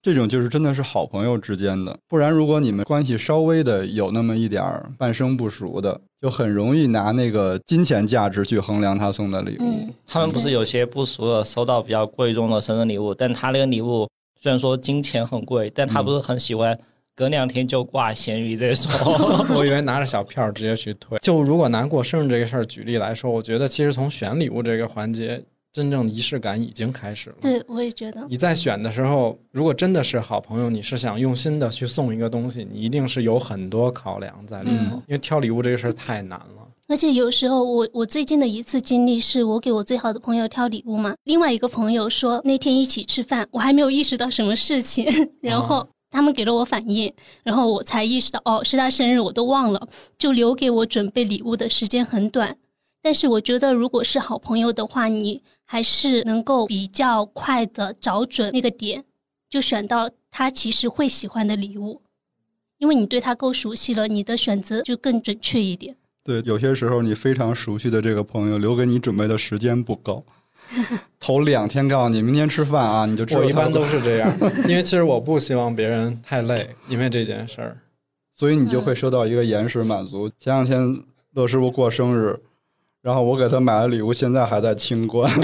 [0.03, 9.63] 这种就是真的是好朋友之间的，不然如果你们关系稍微的有那么一点儿半生不熟的，就很容易拿那个金钱价值去衡量他送的礼物。
[9.63, 14.09] 嗯，他们不是有些不熟的收到比较贵重的生日礼物，但他那个礼物
[14.43, 16.77] 虽然说金钱很贵，但他不是很喜欢
[17.17, 18.91] 隔两天就挂咸鱼这种。
[19.57, 21.19] 我以为拿着小票直接去退。
[21.19, 27.37] 就如果拿过生日这个事儿举例来说，我觉得其实从选礼物这个环节，真正仪式感已经开始了。
[27.41, 28.27] 对，我也觉得。
[28.29, 36.69] 你在选的时候，如果真的是好朋友，你是想用心的去送一个东西，你一定是有很多考量在里头，嗯因为挑礼物这个事儿太难了。
[36.87, 45.07] 而且有时候我我最近的一次经历是我给我最好的朋友挑礼物嘛，另外一个朋友说那天一起吃饭，我还没有意识到什么事情，
[45.41, 52.57] 然后他们给了我反应，然后我才意识到哦是他生日，我都忘了，就留给我准备礼物的时间很短。
[53.03, 59.05] 但是我觉得如果是好朋友的话，你还是能够比较快的找准那个点，
[59.51, 62.01] 就选到他其实会喜欢的礼物，
[62.79, 65.97] 因为你对他够熟悉了，你的选择就更准确一点。
[66.23, 70.25] 对，有些时候你非常熟悉的这个朋友留给你准备的时间不够，
[71.21, 74.33] 头两天告诉你明天吃饭啊，你就知道我一般都是这样，
[74.69, 77.77] 因为其实我不希望别人太累，因为这件事儿。
[78.35, 80.29] 所以你就会收到一个延时满足。
[80.39, 81.03] 前两天
[81.35, 82.41] 乐师傅过生日，
[83.01, 85.31] 然后我给他买了礼物，现在还在清关。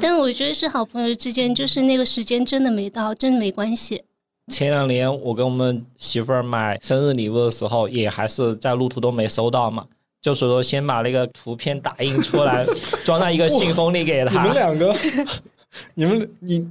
[0.00, 4.04] 但我觉得是好朋友之间，就是那个时间真的没到，真的没关系。
[4.52, 9.86] 前两年我跟我们媳妇儿买生日礼物的时候，也还是在路途都没收到嘛，
[10.22, 12.64] 就是说先把那个图片打印出来，
[13.04, 14.54] 装在一个信封里给他你们。
[14.54, 14.96] 两个，
[15.94, 16.66] 你们你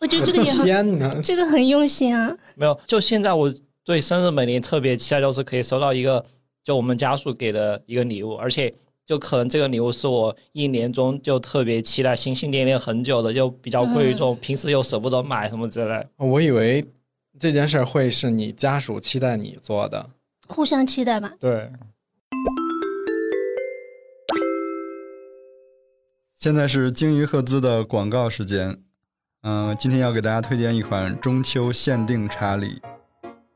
[0.00, 1.20] 我觉得这个也很，天哪！
[1.22, 2.34] 这个很用心啊。
[2.54, 3.52] 没有，就现在我
[3.84, 6.24] 对生日每年特别期待，就是可以收到一个
[6.64, 8.72] 就我们家属给的一个礼物，而且
[9.04, 16.06] 就可能这个礼物是我一年中就特别期待、心心念念很久的，就比较贵重，平时又舍不得买什么之类。
[16.16, 16.84] 我以为
[17.38, 20.08] 这件事儿会是你家属期待你做的。
[20.48, 21.32] 互相期待吧。
[21.40, 21.70] 对，
[26.38, 28.76] 现在是鲸鱼赫兹的广告时间。
[29.42, 32.82] 嗯、今天要给大家推荐一款中秋限定茶礼，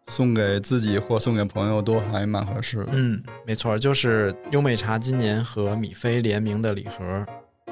[0.06, 2.88] 送给自己或送给朋友都还蛮合适的。
[2.92, 7.26] 嗯，没错，就是优美茶今年和米菲联名的礼盒。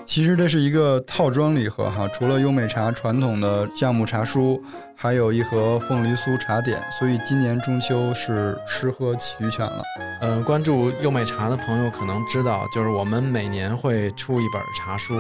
[0.09, 4.59] 其实这是一个套装礼盒哈，除了优美茶传统的橡木茶书，
[4.97, 9.83] 还有一盒凤梨酥茶点，所以今年中秋是吃喝齐全了。
[10.23, 15.15] 呃，关注优美茶的朋友可能知道，就是我们每年会出一本茶书，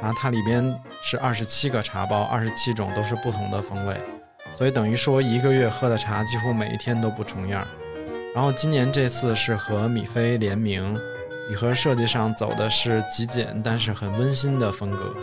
[0.00, 4.00] 然后它里边是二十七个茶包，二十七种都是不同的风味。
[4.56, 7.66] 所以等于说一个月喝的茶几乎每一天都不重样。
[8.32, 10.96] 然后今年这次是和米菲联名，
[11.52, 15.14] 礼盒设计上走的是极简但是很温馨的风格。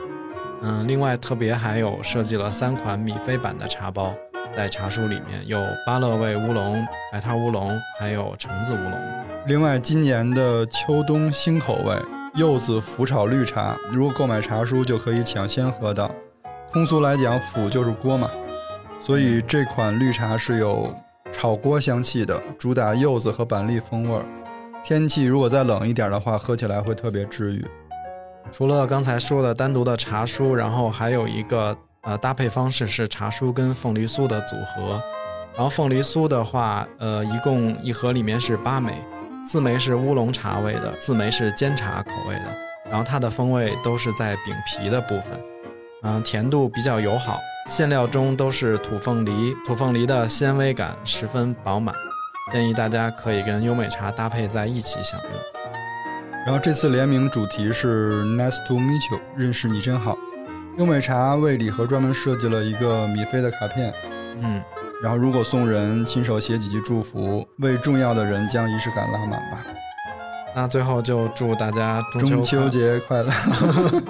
[0.62, 4.13] 嗯，另外特别还有设计了三款米菲版的茶包，
[4.56, 8.94] 在茶书里面有芭乐味乌龙、白桃乌龙，还有橙子乌龙。
[9.48, 12.00] 另外，今年的秋冬新口味
[12.36, 16.12] 柚子腐炒绿茶，如果购买茶书就可以抢先喝到。
[16.72, 18.30] 通俗来讲，腐就是锅嘛，
[19.02, 20.94] 所以这款绿茶是有
[21.32, 24.26] 炒锅香气的，主打柚子和板栗风味儿。
[24.84, 27.65] 天气如果再冷一点的话，喝起来会特别治愈。
[28.52, 35.00] 除了刚才说的单独的茶酥，然后还有一个呃搭配方式是茶酥跟凤梨酥的组合。
[35.56, 38.94] 然后凤梨酥的话，呃，一共一盒里面是八枚，
[39.46, 42.46] 四枚是乌龙茶味的，四枚是煎茶口味的。
[42.89, 45.39] 然后它的风味都是在饼皮的部分，
[46.04, 47.38] 嗯，甜度比较友好，
[47.68, 51.94] 馅料中都是土凤梨，土凤梨的纤维感十分饱满，
[52.52, 55.32] 建议大家可以跟优美茶搭配在一起享用。
[56.46, 60.18] 然后这次联名主题是 Nice to meet you，认识你真好。
[60.78, 63.94] 优美茶为礼盒专门设计了一个米菲的卡片，
[64.42, 64.64] 嗯，
[65.04, 69.66] 然后如果送人，亲手写几句祝福，为重要的人将仪式感拉满吧。
[70.56, 73.32] 那最后就祝大家中秋节快乐！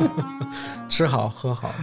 [0.87, 1.73] 吃好喝好。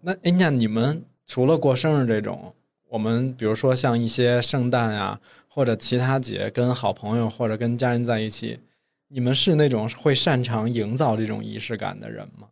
[0.00, 2.54] 那哎，那你们除了过生日这种，
[2.92, 8.60] 我们比如说像一些圣诞呀，或者其他节，跟好朋友或者跟家人在一起，
[9.08, 12.48] 你们是那种会擅长营造这种仪式感的人吗？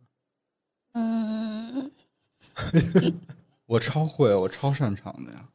[0.93, 1.91] 嗯，
[3.67, 5.47] 我超会，我超擅长的呀。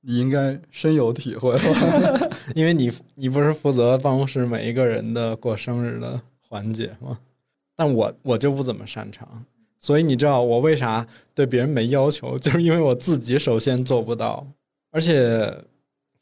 [0.00, 2.30] 你应该深有体会吧？
[2.56, 7.18] 因为你你不是负责办公室每一个人的过生日的环节吗？
[7.76, 9.44] 但我我就不怎么擅长，
[9.82, 14.46] 所以你知道我为啥对别人没要求， 就是因为我自己首先做不到，
[14.90, 15.44] 而且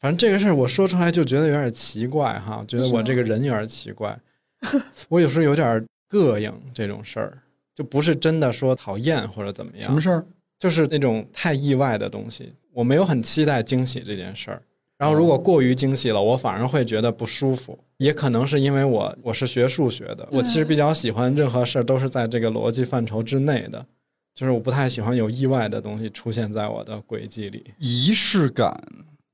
[0.01, 4.19] 反正这个事儿我说出来就觉得有点奇怪哈，觉得我这个人有点奇怪，
[5.07, 7.37] 我有时候有点膈应这种事儿，
[7.73, 10.25] 就不是真的说讨厌或者怎么样，什么事儿？
[10.59, 14.61] 就是那种太意外的东西，我没有很期待惊喜这件事儿。
[14.97, 17.77] 然后如果过于惊喜了，我反而会觉得不舒服。
[18.01, 23.85] 也可能是因为我我是学数学的，我其实比较喜欢任何事儿都是在这个逻辑范畴之内的，
[24.33, 27.63] 就是我不太喜欢有意外的东西出现在我的轨迹里。
[27.77, 28.75] 仪式感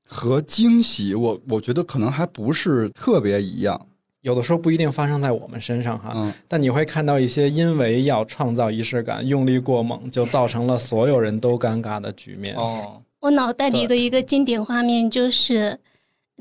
[0.06, 3.86] 和惊喜，我我觉得可能还不是特别一样。
[4.20, 12.54] 有的时候不一定发生在我们身上哈，嗯，但你会看到一些因为要创造仪式感，用力过猛，就造成了所有人都尴尬的局面。
[12.56, 15.78] 哦，我脑袋里的一个经典画面就是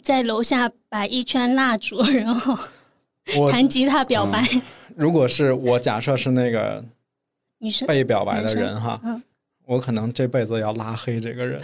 [0.02, 2.58] 在楼下摆一圈蜡烛，然后
[3.38, 4.48] 我 弹吉他表白。
[4.96, 6.84] 如果是我假设是那个
[7.60, 9.22] 女生被表白的人哈，嗯
[9.66, 11.62] 我可能这辈子要拉黑这个人。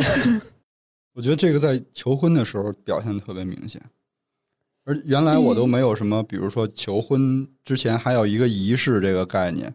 [1.15, 3.81] 我觉得这个在求婚的时候表现得特别明显。
[4.83, 9.73] 而原来我都没有什么，比如说求婚之前还有一个仪式这个概念，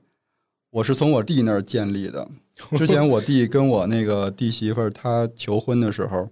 [0.70, 2.28] 我是从我弟那儿建立的。
[2.76, 6.28] 之前我弟跟我那个弟媳妇儿，她求婚的时候，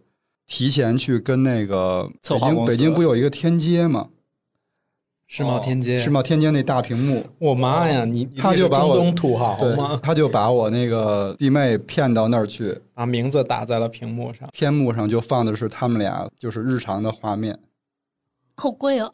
[0.47, 4.09] 提前去跟那个北京北京不有一个天街吗？
[5.29, 9.99] 世贸天街，世贸天街那大屏幕，我妈呀，你他就把我中东土豪吗？
[10.01, 14.49] 他就把我那个弟妹骗到那儿去，把名字打在了屏幕上。
[14.53, 17.59] 天幕上就放的是他们俩就是日常的画面，
[18.55, 19.13] 好贵哦，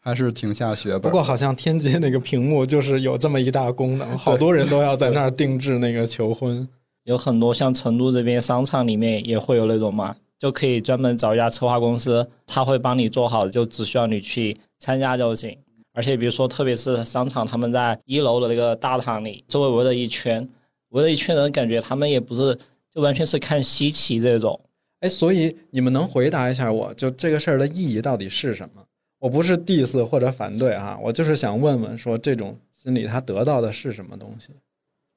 [0.00, 1.02] 还是挺下血本。
[1.02, 6.66] 不过好像天街那个屏幕就是有这么一大功能，好多人都要在那儿定制那个求婚。
[7.04, 15.56] 有很多像成都这边商场里面也会有那种嘛，就可以专门找一家策划公司，他会帮你做好，就只需要你去参加就行。
[15.92, 20.48] 而且比如说，特别是商场，他们在一楼的那个大堂里，周围围了一圈，
[20.90, 22.56] 围了一圈人，感觉他们也不是
[22.94, 24.60] 就完全是看稀奇这种。
[25.00, 28.84] 哎，所以你们能回答一下我，就这个事儿的意义到底是什么？
[29.18, 34.50] 我不是 diss 或者反对哈，我就是想问问，说这种心理他得到的是什么东西？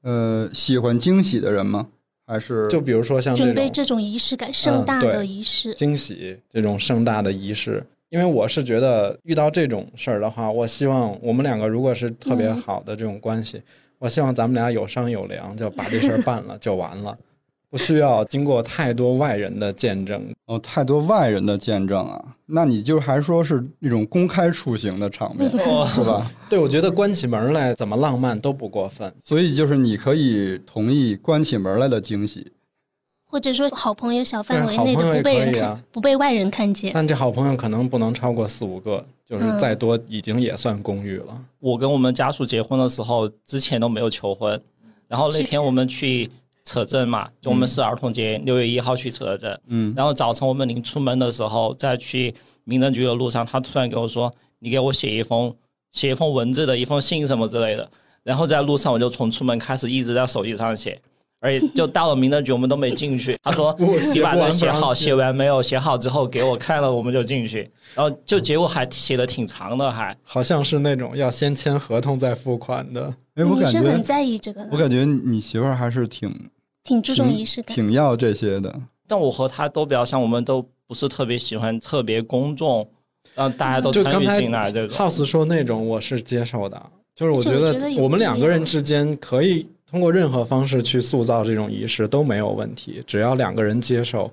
[0.02, 1.90] 呃，喜欢惊喜的人吗？
[2.32, 5.74] 还是就比如说像准备这种仪式感，盛大的仪式。
[5.74, 7.84] 惊喜这种盛大的仪式。
[8.08, 13.62] 因为我是觉得遇到这种事儿的话，我希望我们两个如果是特别好的这种关系，
[14.00, 17.18] 我希望咱们俩有商有量，就把这事儿办了就完了，
[17.72, 20.22] 不需要经过太多外人的见证。
[20.46, 22.22] 哦，太多外人的见证啊？
[22.46, 26.30] 那你就还说是那种公开出行的场面，是吧？
[26.50, 29.12] 对，我觉得关起门来怎么浪漫都不过分。
[29.24, 32.52] 所以就是你可以同意关起门来的惊喜，
[33.26, 36.92] 或者说好朋友小范围内的不被人看、不被外人看见。
[36.94, 41.42] 但这好朋友可能不能超过四五个，就是嗯再多已经也算公寓了。
[41.60, 44.62] 我跟我们家属结婚的时候，之前都没有求婚，
[45.08, 46.30] 然后那天我们去
[46.64, 52.34] 扯证嘛，就我们是儿童节六月一号去扯证，嗯，然后早晨我们临出门的时候，在去
[52.64, 55.54] 民政局的路上，他突然给我说：“你给我写一封
[55.92, 57.90] 写一封文字的一封信什么之类的。”
[58.24, 61.02] 然后在路上我就从出门开始一直在手机上写，
[61.42, 63.36] 而且就到了民政局我们都没进去。
[63.44, 63.76] 他说
[64.14, 65.62] ：“你把这写好，写完没有？
[65.62, 73.14] 写好之后给我看了，我们就进去。”然后就结果还写的挺长的，还好像是那种要先签合同再付款的。
[73.36, 76.50] 哎，我感觉很觉在意这个，我感觉你媳妇儿还是挺
[76.84, 77.76] 挺注重仪式感。
[77.76, 78.74] 挺要这些的。
[79.08, 82.88] 但我和他都比较像，我们都不是特别喜欢特别公众，
[83.36, 84.94] 让大家都参与进来这个。
[84.94, 86.82] House 说那种我是接受的，
[87.16, 94.32] 就是我觉得我们两个人之间可以通过任何方式去塑造这种仪式都没有问题，只要两个人接受。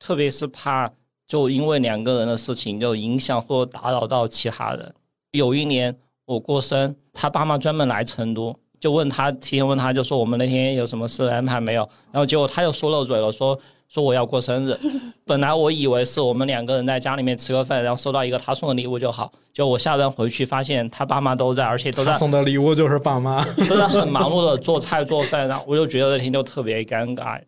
[0.00, 0.90] 特别是怕
[1.28, 4.92] 就因为两个人的事情就影响或打扰到其他人。
[5.30, 11.82] 有一年我过生，他爸妈专门来成都，就问他提前问他，就说我们那天有什么事安排没有？
[12.10, 13.56] 然后结果他又说漏嘴了，说
[13.88, 14.76] 说我要过生日。
[15.24, 19.32] 本来我以为是我们两个人在家里面吃个饭，然后收到一个他送的礼物就好。
[19.52, 27.40] 就我下班回去发现他爸妈都在，而且都在送的礼物就是爸妈， 都在很忙碌的做菜做饭，然后我就觉得那天就特别尴尬。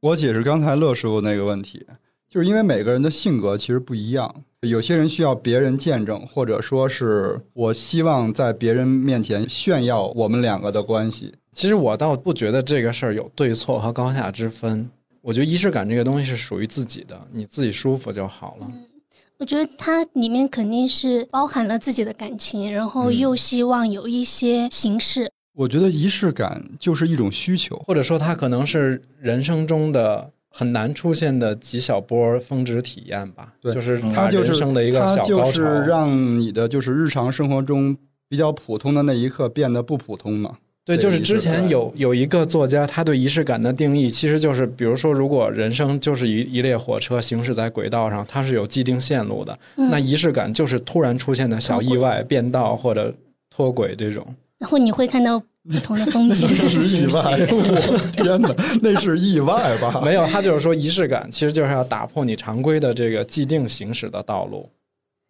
[0.00, 1.84] 我解释刚才乐师傅那个问题，
[2.30, 11.34] 就是因为每个人的性格其实不一样，有些人需要别人见证，或者说是我希望在别人面前炫耀我们两个的关系。
[11.52, 14.90] 其实我倒不觉得这个事儿有对错和高下之分。
[15.22, 18.70] 我觉得仪式感这个东西是属于自己的，你自己舒服就好了。
[19.38, 25.30] 我觉得它里面肯定是包含了自己的感情，然后嗯又希望有一些形式。
[25.54, 35.44] 我觉得仪式感就是一种需求，或者说它可能是人生中的很难出现的几小波峰值体验吧，对就是它就是人生的一个小高潮。
[35.44, 37.96] 就是让你的就是日常生活中
[38.28, 40.58] 比较普通的那一刻变得不普通嘛。
[40.84, 53.14] 对，就是之前有有一个作家，他对仪式感的定义，其实就是，比如说，如果人生就是一一列火车行驶在轨道上，它是有既定线路的，嗯那仪式感就是突然出现的小意外、变道或者
[53.48, 54.26] 脱轨这种。
[54.58, 57.22] 然后你会看到不同的风景， 这是意外，
[57.52, 58.52] 我天哪，
[58.82, 60.00] 那是意外吧？
[60.04, 64.68] 没有，他就是说仪式感其实就是要打破你常规的这个既定行驶的道路。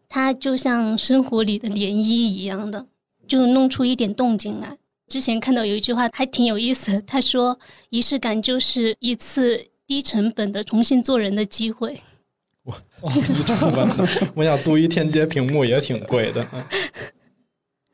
[0.08, 2.86] 它就像生活里的涟漪一样的，
[3.28, 4.78] 就弄出一点动静来。
[5.12, 7.58] 之前看到有一句话还挺有意思的，他说
[7.90, 12.00] 仪式感就是一次低成本的重新做人的机会。
[12.64, 12.74] 哇
[13.12, 13.86] 低成本，
[14.34, 16.42] 我想租一天街屏幕也挺贵的。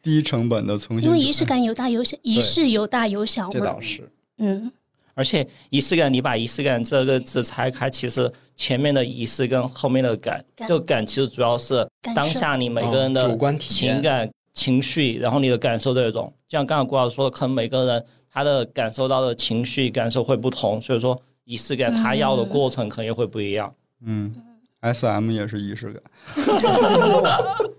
[0.00, 3.80] 低成本的重新，因为仪式感有大有小，仪式有大有小嘛这倒。
[3.80, 4.08] 是。
[4.36, 4.70] 嗯，
[5.14, 16.32] 而且仪式感，你把仪式感这个字拆开，其实前面的仪式跟后面的感，感就感其实主要是当下你每个人的哦主观体验情感、情绪，然后你的感受这种。
[16.48, 23.72] 就像刚才郭老师说的，可能每个人他的感受到的情绪感受会不同，所以说仪式感他要的过程可能也会不一样。
[24.04, 24.34] 嗯
[24.80, 26.02] ，S M 也是仪式感。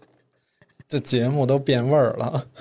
[0.88, 2.48] 这节目都变味儿了。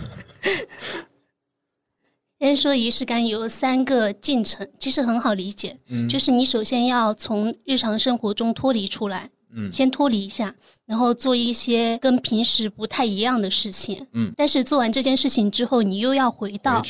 [2.39, 9.73] 人家说仪式感有三个进程，其实很好理解，嗯就是你首先要从日常生活中脱离出来，嗯。
[9.73, 10.55] 先脱离一下，
[10.87, 14.33] 然后做一些跟平时不太一样的事情，嗯。
[14.37, 16.83] 但是做完这件事情之后，你又要回到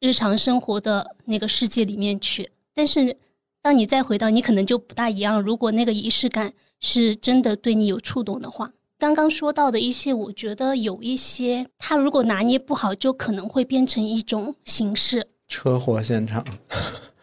[0.00, 3.16] 日常生活的那个世界里面去，但是
[3.62, 5.40] 当你再回到，你可能就不大一样。
[5.40, 16.44] 如果那个仪式感是真的对你有触动的话，刚刚说到的一些，我觉得有一些，他如果拿捏不好，就可能会变成一种形式，车祸现场，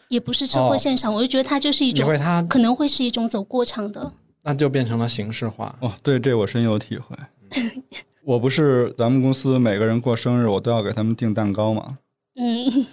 [0.07, 0.77] 也不是车祸哦。
[0.77, 2.07] 现场，我就觉得它就是一种，
[2.47, 4.13] 可能会是一种走过场的。
[4.49, 5.75] 那就变成了形式化。
[5.79, 7.15] 哦，对，这我深有体会。
[8.25, 11.99] 我不是咱们公司每个人过生日，我都要给他们订蛋糕吗。
[12.33, 12.87] 嗯，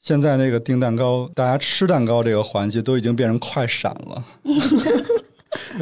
[0.00, 4.24] 现在那个订蛋糕，大家吃蛋糕这个环节都已经变成快闪了。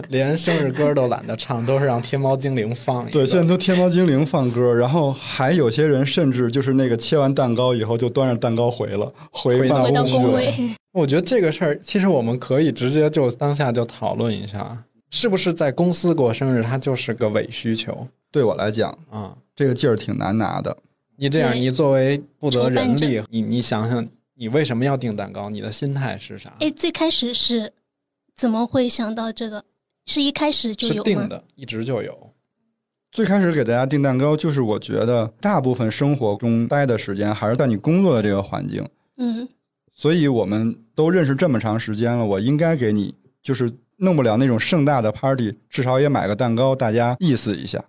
[0.09, 3.11] 连生日歌都懒得唱，都是让天猫精灵放。
[3.11, 10.77] 对，现在都天猫精灵放歌，然后还有些人甚至就是那个切完蛋糕以后就端着蛋糕回了，回回到回到办公室了。
[10.93, 19.37] 我觉得这个事儿，其实我们可以直接就当下就讨论一下，是不是在公司过生日，它就是个伪需求对我来讲，啊？
[19.55, 20.77] 这个劲儿挺难拿的。
[21.17, 25.49] 你这样，你作为负责人力，你你想想，你为什么要订蛋糕？
[25.51, 26.53] 你的心态是啥？
[26.61, 27.73] 哎，最开始是
[28.37, 29.65] 怎么会想到这个？
[30.07, 31.05] 是一开始就是有吗？
[31.05, 32.31] 定的，一直就有。
[33.11, 39.49] 最开始给大家订蛋糕，就是我觉得大部分生活中待的时间还是在你工作的这个环境，嗯，
[39.93, 47.85] 所以我们都认识这么长时间了，我应该给你就是弄不了那种盛大的 party，至少也买个蛋糕，大家意思一下。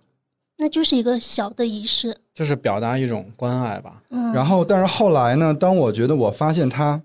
[0.58, 2.16] 那就是一个小的仪式。
[2.34, 4.02] 就是表达一种关爱吧。
[4.10, 7.00] 嗯，然后，但是后来呢，当我觉得我发现他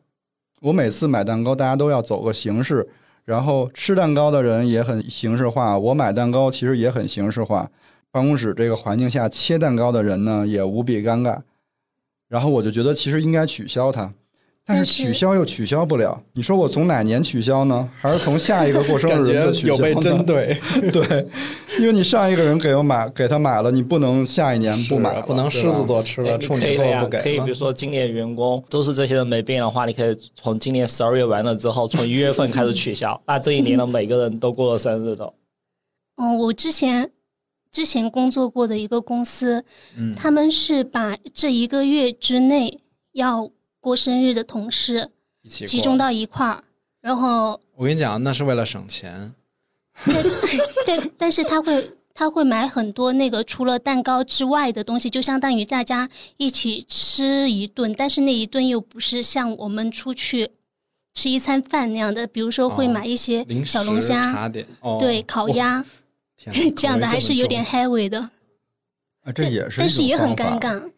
[0.60, 2.89] 我每次买蛋糕，大家都要走个形式，
[3.30, 7.70] 然后吃蛋糕的人也很形式化，我买蛋糕其实也很形式化。
[8.10, 11.42] 办公室这个环境下切蛋糕的人呢也无比尴尬，
[12.28, 14.12] 然后我就觉得其实应该取消它，
[14.70, 16.22] 但是取消又取消不了。
[16.34, 17.90] 你说我从哪年取消呢？
[18.00, 20.56] 还是从下一个过生日 就取消有被针对，
[20.94, 21.28] 对，
[21.80, 35.34] 因为你上一个人给我买给他买了，你不能下一年不买了，不能狮子座吃了，处女座不给可以比如说今年员工都是这些人没变的话，你可以从今年十二月完了之后，从一月份开始取消， 那这一年的每个人都过了生日的。
[36.18, 37.10] 嗯，我之前
[37.72, 39.64] 之前工作过的一个公司，
[39.98, 40.14] 嗯。
[40.16, 42.80] 他们是把这一个月之内
[43.14, 43.50] 要
[43.80, 45.10] 过生日的同事
[45.42, 46.64] 一起集中到一块儿，
[47.02, 49.34] 然后我跟你讲，那是为了省钱。
[50.86, 60.52] 但但是他会他会买很多那个除了蛋糕之外的东西，就相当于大家一起吃一顿，但是那一顿又不是像我们出去
[61.14, 65.84] 吃一餐饭那样的，比如说会哦买一些小龙虾，茶点，哦，对，烤，鸭
[66.76, 68.30] 这样的还是有点 heavy 的。
[69.24, 70.58] 啊，这也是一但是也很尴。
[70.60, 70.92] 尬，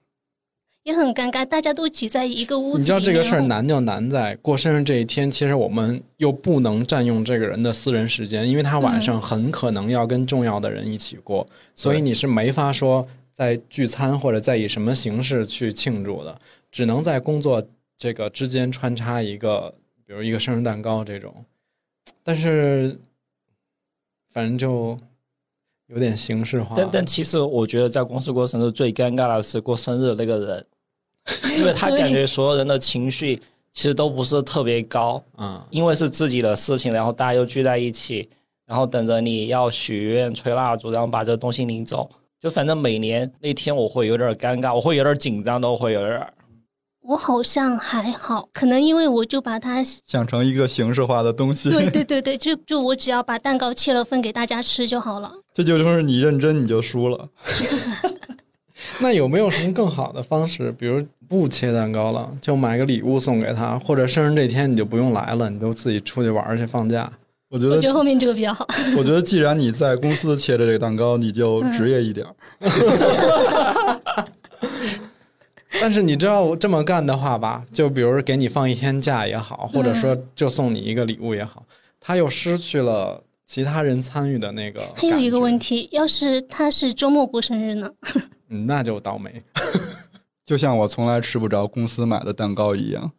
[0.83, 2.79] 也很尴尬，大家都挤在一个屋子里。
[2.79, 16.39] 你知道这个事儿难就难在过生日这一天，其实我们又不能占用这个人的私人时间，因为他晚上很可能要跟重要的人一起过，所以你是没法说在聚餐或者在以什么形式去庆祝的，
[16.71, 17.63] 只能在工作
[17.95, 19.75] 这个之间穿插一个，
[20.05, 21.45] 比如一个生日蛋糕这种，
[22.23, 22.99] 但是
[24.33, 24.97] 反正就
[25.91, 26.75] 有点形式化。
[26.77, 30.65] 但但其实我觉得在公司过生日最尴尬的是过生日的那个人，
[31.59, 33.35] 因为他感觉所有人的情绪
[33.71, 38.29] 其实都不是特别高，嗯、因为是自己的事情，然后大家又聚在一起，
[38.65, 42.09] 然后等着你要许愿、吹蜡烛，然后把这个东西领走。
[42.39, 46.33] 就反正每年那天我会有点尴尬，我会有点紧张，都会有点儿。
[47.11, 55.29] 我好像还好，可能因为我就把它，想成一个形式化的东西，对对对对，就就我只要把蛋糕切了分给大家吃就好了。
[55.53, 57.27] 这就就是你认真你就输了。
[58.99, 60.71] 那有没有什么更好的方式？
[60.71, 67.11] 比如不切蛋糕了，就买个礼物送给他，或者生日这天你就不用来了，你就自己出去玩去放假。
[67.49, 68.65] 我觉得我觉得后面这个比较好。
[68.97, 72.33] 我觉得既然你在公司切的这个蛋糕，你就职业一点儿。
[75.81, 81.65] 但是你知道我这么干的话吧，就比如给你放一天假也好，或者说就送你一个礼物也好，
[81.99, 84.79] 他又失去了其他人参与的那个。
[84.95, 87.89] 还有一个问题，要是他是周末过生日呢？
[88.49, 89.43] 嗯， 那就倒霉。
[90.45, 93.11] 就像我从来吃不着公司买的蛋糕一样。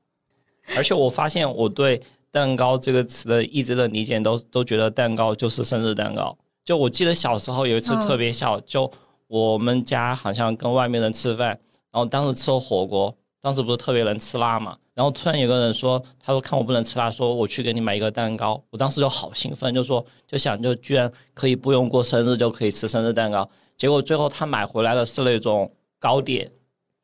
[0.77, 2.01] 而且我发现我对
[2.31, 6.39] “蛋糕”这个词的一直的理解都都觉得蛋糕就是生日蛋糕。
[6.65, 8.91] 就我记得小时候有一次嗯特别小，就
[9.27, 11.59] 我们家好像跟外面人吃饭，
[11.93, 26.51] 然后当时吃火锅，当时不是特别能吃辣嘛，然后突然有个人说，他说看我不能吃辣，说我去给你买一个蛋糕，我当时就好兴奋，就说就想就居然可以不用过生日就可以吃生日蛋糕，结果最后他买回来的是那种糕点，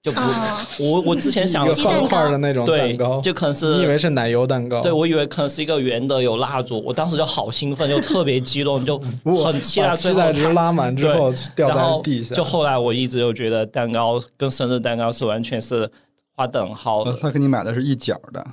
[0.01, 0.25] 就不、哦
[0.81, 4.81] 我我之前想一个鸡蛋方块的那种蛋糕，就可能是你以为是奶油蛋糕？
[4.81, 8.97] 对，我以为可能是一个圆的，有蜡烛，我当时就好兴奋，就特别激动，就
[9.45, 12.35] 很期待最后期待值拉满之后掉然后在地下。
[12.35, 15.91] 就后来我一直就觉得蛋糕跟生日蛋糕是完全是
[16.37, 18.47] 划等号呃的，他给你买的是一角的，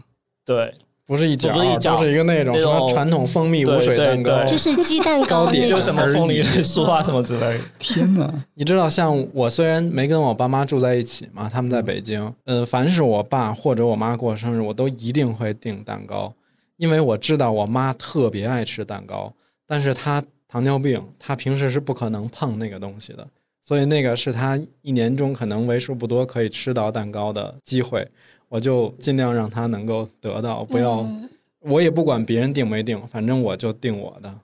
[0.43, 0.73] 对
[1.07, 4.43] 不是一角，不是一角就是一个那种什么传统蜂蜜无水蛋糕。
[4.45, 5.93] 就是鸡蛋糕 糕点那种就什。
[5.93, 7.59] 么凤梨酥啊什么之类的。
[7.77, 8.27] 天哪！
[8.55, 16.33] 你知道，像我虽然没跟我爸妈住在一起嘛，他们在北京，呃，凡是我爸或者我妈过生日，我都一定会订蛋糕，
[16.77, 19.31] 因为我知道我妈特别爱吃蛋糕，
[19.67, 23.27] 但是她糖尿病，她平时是不可能碰那个东西的，
[23.61, 28.07] 所以那个是她一年中可能为数不多可以吃到蛋糕的机会，
[28.49, 31.29] 我就尽量让他能够得到，不要，嗯
[31.61, 34.39] 我也不管别人定没定，反正我就定我的。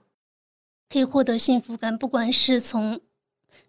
[0.90, 3.00] 可以获得幸福感，不管是从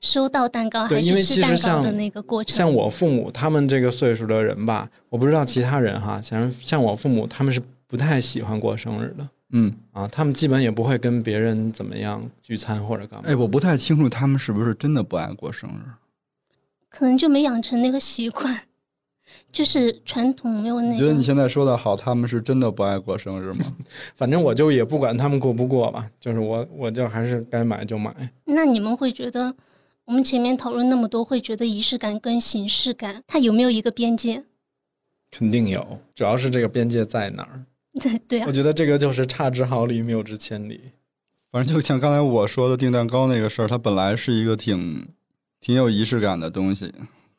[0.02, 2.56] 收到蛋糕还对因为是吃蛋糕其实像的那个过程。
[2.56, 13.30] 像我父母他们这个岁数的人吧，我不知道其他人哈，像像我父母他们是不太喜欢过生日的嗯，啊，他们基本也不会跟别人怎么样聚餐或者干嘛。
[13.30, 15.94] 哎，我不太清楚他们是不是真的不爱过生日。
[16.90, 18.62] 可能就没养成那个习惯，
[19.51, 21.24] 就是传统没有那个你觉得你。
[21.24, 23.65] 现在说的好，他们是真的不爱过生日吗？
[24.15, 28.13] 反正我就也不管他们过不过吧，就是我我就还是该买就买。
[28.45, 29.55] 那你们会觉得，
[30.05, 34.43] 我们前面讨论那么多，会觉得仪式感跟形式感，它有没有一个边界？
[35.32, 37.65] 肯定有，主要是这个边界在哪儿？
[37.99, 40.82] 对对啊我，觉得这个就是差之毫厘，谬之千里。
[41.51, 45.07] 反正就像刚才我说的订蛋糕那个事儿，它本来是一个挺
[45.61, 46.91] 挺有仪式感的东西，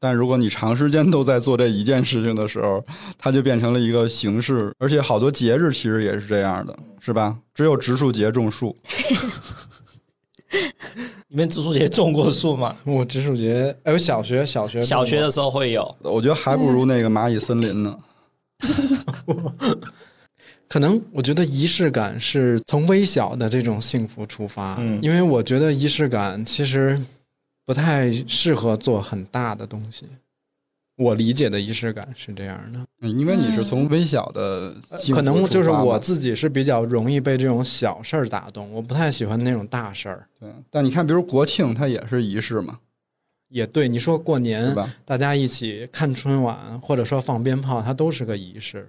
[0.04, 2.84] 但如果你长时间都在做这一件事情的时候，
[3.16, 4.70] 它就变成了一个形式。
[4.78, 7.38] 而且好多节日其实也是这样的，是吧？
[7.54, 8.76] 只有植树节种树，
[11.28, 12.76] 你们植树节种过树吗？
[12.84, 17.96] 我植树节，哎，我小学小学小学的时候会有，我觉得还不如那个蚂蚁森林呢。
[20.68, 27.00] 可能我觉得仪式感是从微小的这种幸福出发，嗯因为我觉得仪式感其实
[27.64, 30.06] 不太适合做很大的东西。
[30.96, 34.72] 我理解的仪式感是这样的，嗯因为你是从微小的
[35.12, 40.28] 可能就是我自己是比较容易被这种小事儿打动，我不太喜欢那种大事儿。
[40.38, 42.78] 对，但你看，比如国庆，它也是仪式嘛，
[43.48, 44.94] 也对，你说过年吧？
[45.04, 48.88] 大家一起看春晚，或者说放鞭炮，它都是个仪式。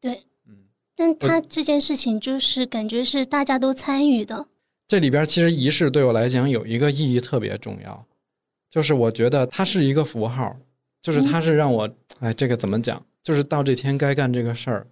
[0.00, 0.54] 对嗯，
[0.96, 4.46] 但它这件事情就是感觉是大家都参与的，
[4.88, 8.06] 这里边其实仪式对我来讲有一个意义特别重要，
[8.70, 10.56] 就是我觉得它是一个符号，
[11.02, 11.88] 就是它是让我，
[12.20, 13.00] 哎，这个怎么讲？
[13.22, 14.86] 就是到这天该干这个事儿，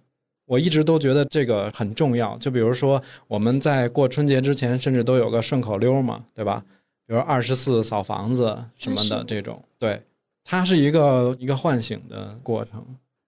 [0.45, 2.37] 我一直都觉得这个很重要。
[2.37, 6.63] 就比如说我们在过春节之前，甚至都有个顺口溜嘛，对吧？
[7.07, 10.03] 比如二十四扫房子什么的这种，对，
[10.43, 12.85] 它是一个一个唤醒的过程。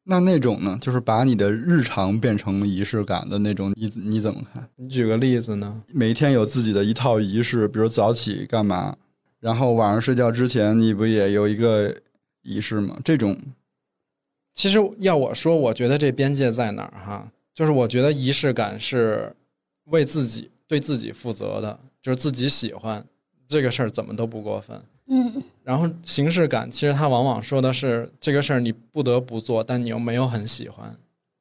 [0.09, 4.67] 那那种呢，就是把你的日常变成仪式感的那种，你你怎么看？
[4.75, 5.83] 你举个例子呢？
[5.93, 8.97] 每天有自己的一套仪式，比如早起干嘛，
[9.39, 11.95] 然后晚上睡觉之前，你不也有一个
[12.41, 12.97] 仪式吗？
[13.03, 13.37] 这种
[14.55, 17.31] 其实要我说，我觉得这边界在哪儿哈？
[17.53, 19.31] 就是我觉得仪式感是
[19.85, 23.05] 为自己对自己负责的，就是自己喜欢
[23.47, 24.81] 这个事儿，怎么都不过分。
[25.09, 30.95] 嗯，然后形式感，其实它往往说的是这个事儿你不得不做，但你又没有很喜欢，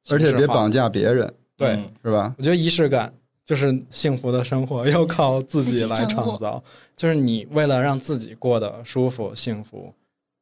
[0.09, 0.71] 而且别绑。
[0.71, 2.33] 架别人，对，嗯是吧？
[2.37, 3.13] 我觉得仪式感
[3.45, 6.63] 就是幸福的生活要靠自己来创造，
[6.95, 9.93] 就是你为了让自己过得舒服、幸福，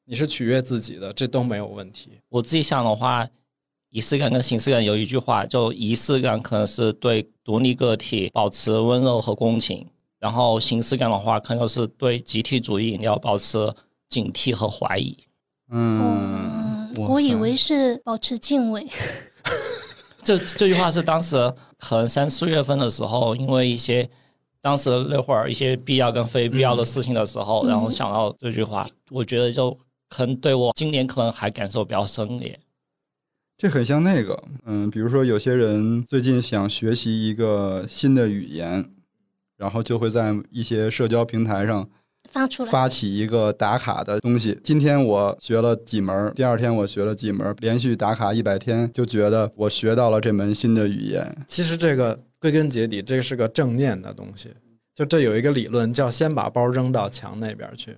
[0.06, 2.12] 你是取悦自己的，这都没有问题。
[2.30, 3.28] 我自己想的话，
[3.90, 9.86] 仪式感跟形式感有一句话，就仪式感可能是对独立个体保持温柔和共情，
[10.20, 13.57] 然后形式感的话，可能就是对集体主义你要保持
[14.09, 15.15] 警惕和怀疑。
[15.70, 18.88] 嗯，我以为是保持敬畏，
[20.24, 24.09] 这这句话是当时可能三四月份的时候，因为一些
[24.61, 29.78] 当时那会儿一些必要跟非必要的事情的时候，嗯然后想到这句话，我觉得就
[30.09, 32.57] 可能对我今年可能还感受比较深烈。
[33.57, 38.89] 这很像那个，嗯，比如说有些人最近想学习一个新的语言，
[39.58, 41.89] 然后就会在一些社交平台上
[42.30, 42.70] 发出来。
[42.70, 44.60] 发起一个打卡的东西。
[44.64, 51.36] 今天我学了几门，第二天我学了几门，连续打卡一百天，就觉得我学到了这门新的语言。
[51.47, 54.51] 其实这个归根结底，这是个正念的东西。
[54.93, 57.97] 就这有一个理论叫先把包扔到墙那边去，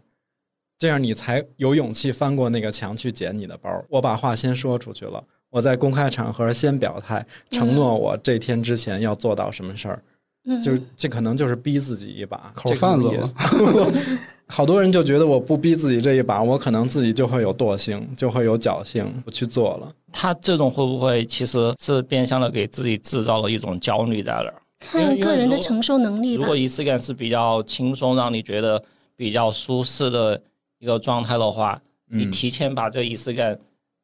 [0.78, 3.84] 这样你才有勇气翻过那个墙去捡你的包。
[3.90, 10.04] 我把话先说出去了，我在公开场合先表态，承诺我这天之前要做到什么事儿。
[10.50, 14.20] 嗯，就这可能就是逼自己一把，口贩子这个意思
[14.52, 19.92] 好多人就觉得我不逼自己这一把，我可能自己就会有惰性，就会有侥幸，不去做了。
[20.12, 24.54] 他这种会不会其实是变相的给自己制造了一种焦虑在那儿？
[24.80, 26.58] 看个人的承受能力吧如果。
[26.58, 28.82] 仪式感是比较轻松，让你觉得
[29.16, 30.42] 比较舒适的
[30.80, 31.80] 一个状态的话，
[32.10, 33.56] 你嗯提前把这个仪式感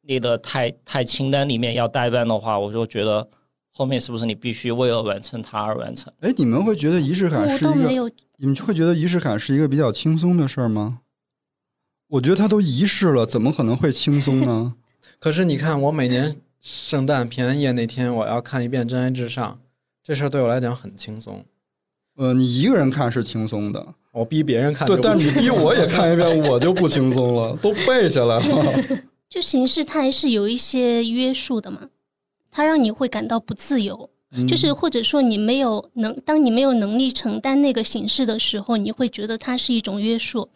[0.02, 3.26] 列得太太清单里面要代办的话，我就觉得
[3.78, 6.10] 后面是不是你必须为了完成它而完成？
[6.20, 11.00] 哎，你们会觉得仪式感是一个，你们会觉得仪式感是一个比较轻松的事儿吗？
[12.08, 14.76] 我觉得它都仪式了，怎么可能会轻松呢？
[15.20, 19.52] 可是你看，我每年圣诞平安夜那天，我要看一遍《真爱至上》，
[20.02, 21.44] 这事儿对我来讲很轻松。
[22.16, 28.72] 呃，你一个人看是轻松的，我逼别人看对，但是你逼我也看一遍，我就不轻松了，都背下来了。
[29.28, 31.80] 就形式它还是有一些约束的嘛，
[32.56, 34.08] 它让你会感到不自由。
[34.32, 40.48] 嗯就是或者说你没有能，当你没有能力承担那个形式的时候，你会觉得它是一种约束。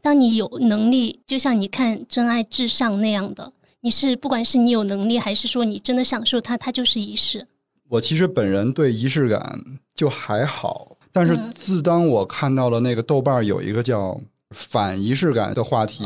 [0.00, 7.46] 当你有能力，就像你看《真爱至上》那样的，你是不管是你有能力，还是说你真的享受它，它就是仪式。
[7.90, 9.60] 我其实本人对仪式感
[9.94, 16.04] 就还好，但是嗯自当我看到了那个豆瓣有一个叫“反仪式感”的话题！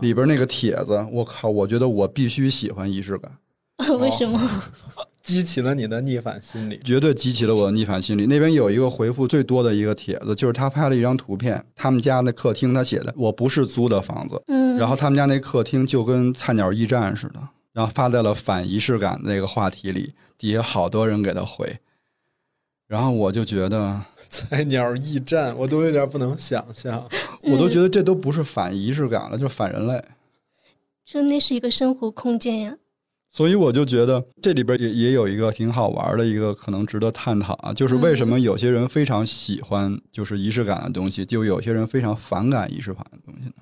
[0.00, 3.30] 里边那个帖子，我靠，我觉得我必须喜欢仪式感，
[3.98, 4.40] 为什么？
[5.22, 6.78] 激起了你的逆反心理。
[6.84, 8.26] 绝对激起了我的逆反心理。
[8.26, 17.40] 那边有一个回复最多的一个帖子，就是他拍了一张图片，他们家那客厅他写的“我不是租的房子”，嗯，然后他们家那客厅就跟菜鸟驿站似的，
[17.72, 21.78] 然后发在了反仪式感那个话题里，底下好多人给他回，
[22.86, 27.08] 然后我就觉得， 菜鸟驿站，我都有点不能想象。
[27.40, 30.04] 我都觉得这都不是反仪式感了，就是反人类。
[31.06, 32.76] 就那是一个生活空间呀。
[33.34, 43.54] 所以我就觉得这里边也也有一个挺好玩的一个可能值得探讨啊，就是为什么有些人非常喜欢就是仪式感的东西，就有些人非常反感仪式感的东西呢？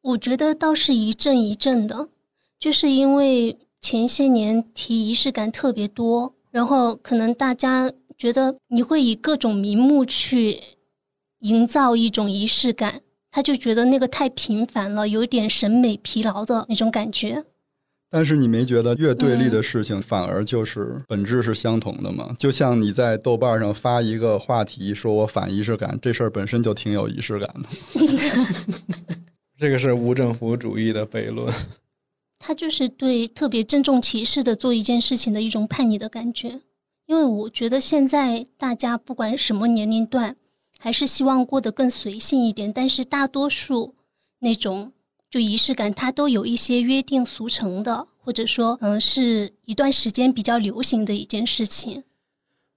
[0.00, 2.08] 我觉得倒是一阵一阵的，
[2.58, 10.58] 就是因为前些年提仪式感特别多，然后可能大家觉得你会以各种名目去
[11.40, 17.44] 营造一种仪式感，他就觉得那个太频繁了，有点审美疲劳的那种感觉。
[18.14, 22.36] 但是你没觉得越对立的事情反而就是本质是相同的吗？
[22.38, 27.68] 就像你在豆瓣上发一个话题，说我反仪式感，这事儿本身就挺有仪式感的。
[29.56, 31.50] 这个是无政府主义的悖论。
[32.38, 36.60] 他就是对特别郑重其事的做一件事情的一种叛逆的感觉。
[37.06, 40.36] 因为我觉得现在大家不管什么年龄段，
[40.78, 43.94] 还是希望过得更随性一点，但是大多数
[44.40, 44.92] 那种。
[45.32, 52.04] 就仪式感，它都有一些约定俗成的，或者说，嗯，是一段时间比较流行的一件事情。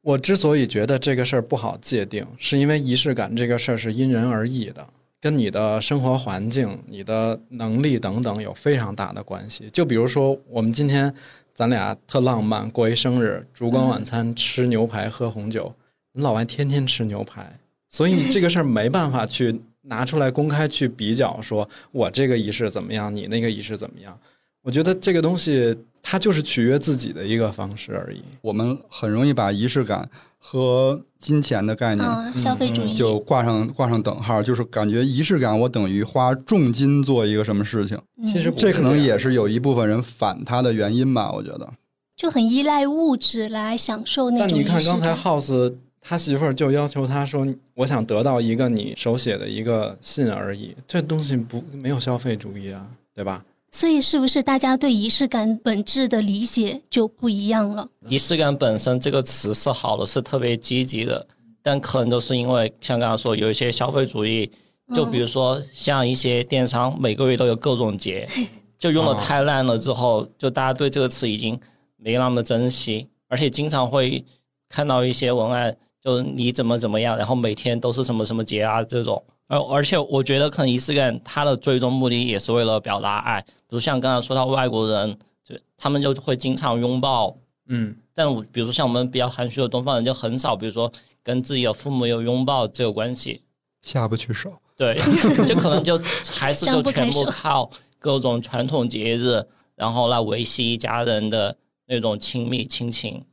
[0.01, 4.87] 我之所以觉得这个事儿不好界定，是因为仪式感这个事儿是因人而异的，
[5.19, 9.69] 跟你的生活环境、你的能力等等有非常大的关系。
[9.73, 11.13] 就比如说，我们今天
[11.53, 15.75] 咱俩特浪漫，过一生日，烛光晚餐，吃牛排，喝红酒。
[16.13, 19.59] 你老外天天吃牛排，所以你这个事儿没办法去。
[19.87, 24.17] 拿出来公开去比较，说我这个仪式怎么样，你那个仪式怎么样？
[24.61, 28.21] 我觉得这个东西它就是取悦自己的一个方式而已。
[28.41, 30.09] 我们很容易把仪式感
[30.39, 37.95] 和金钱的概念、消费主义就挂上挂上等号，就是感觉仪式感我等于花重金做一个什么事情。
[38.23, 41.31] 其实这可能也是有一部分人反它的原因吧。
[41.31, 41.71] 我觉得
[42.17, 44.49] 就很依赖物质来享受那种。
[44.49, 45.75] 但你看刚才 House。
[46.07, 57.89] 他媳妇儿就要求他说：“我想得到一个你手写的一个信而已，这东西不没有消费主义啊，对吧？”所以，是不是大家对仪式感本质的理解就不一样了？
[58.07, 61.25] 仪式感本身这个词是好的，是特别积极的，
[61.63, 64.51] 但可能都是因为像刚刚说有一些消费主义，
[64.93, 68.27] 就比如说像一些电商每个月都有各种节，
[68.77, 71.59] 就用的太烂了之后，就大家对这个词已经
[71.97, 74.23] 没那么珍惜，而且经常会
[74.69, 75.75] 看到一些文案。
[76.05, 87.35] 就是你怎么怎么样，然后每天都是什么什么节啊这种，而而且我觉得可能仪式感它的最终目的也是为了表达爱，比如像刚才说到外国人，就他们就会经常拥抱，
[87.69, 90.91] 嗯，但我比如像我们比较含蓄的东方人就很少，比如说
[91.23, 93.41] 跟自己的父母有拥抱这个关系，
[93.81, 94.95] 下不去手，对，
[95.47, 95.99] 就可能就
[96.31, 99.43] 还是就全部靠各种传统节日，
[99.73, 103.25] 然后来维系一家人的那种亲密亲情。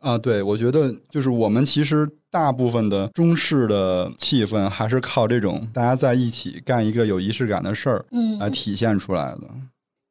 [0.00, 9.42] 啊，对，我觉得就是我们其实大部分的中式的气氛还是靠这种大家在一起干一个有仪式感的事儿，嗯，来体现出来的。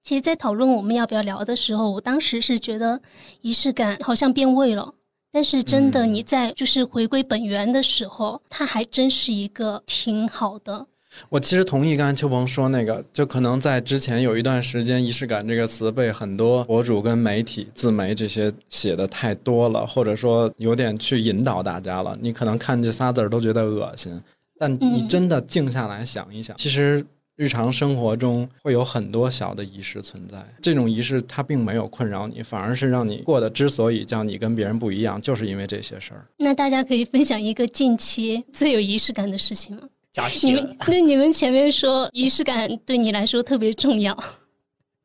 [0.03, 3.01] 其实，在讨论我们要不要聊的时候，我当时是觉得
[3.41, 4.93] 仪式感好像变味了，
[5.31, 10.87] 但是真的你在就是回归本源的时候，它还真是一个挺好的。
[11.29, 22.17] 我其实同意刚才秋鹏说那个，就可能在之前有一段时间，仪式感这个词被很多博主跟媒体、自媒这些写的太多了，或者说有点去引导大家了。
[22.21, 24.21] 你可能看这仨字儿都觉得恶心，
[24.57, 27.05] 但你真的静下来想一想，其实
[27.35, 30.37] 日常生活中会有很多小的仪式存在。
[30.61, 36.25] 这种仪式它并没有困扰你，反而是让你过得之所以叫你跟别人不一样，就是因为这些事儿。
[36.37, 39.83] 那大家可以分享一个近期最有仪式感的事情吗？
[40.43, 44.17] 你们那你们前面说仪式感对你来说特别重要，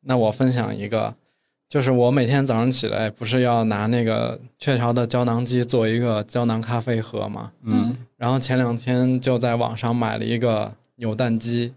[0.01, 1.15] 那我分享一个，
[1.69, 7.51] 就是我每天早上起来不是要拿那个雀巢的胶囊机做一个胶囊咖啡喝嘛？
[7.63, 11.73] 嗯，然后前两天就在网上买了一个扭蛋机，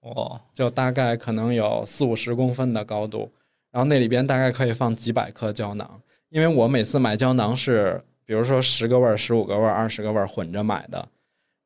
[0.00, 3.30] 哦，就大概可能有四五十公分的高度，
[3.72, 11.08] 然后那里边大概可以放几百颗胶囊，因为我每次买胶囊是，比如说十个味儿、十五个味儿、二十个味儿混着买的。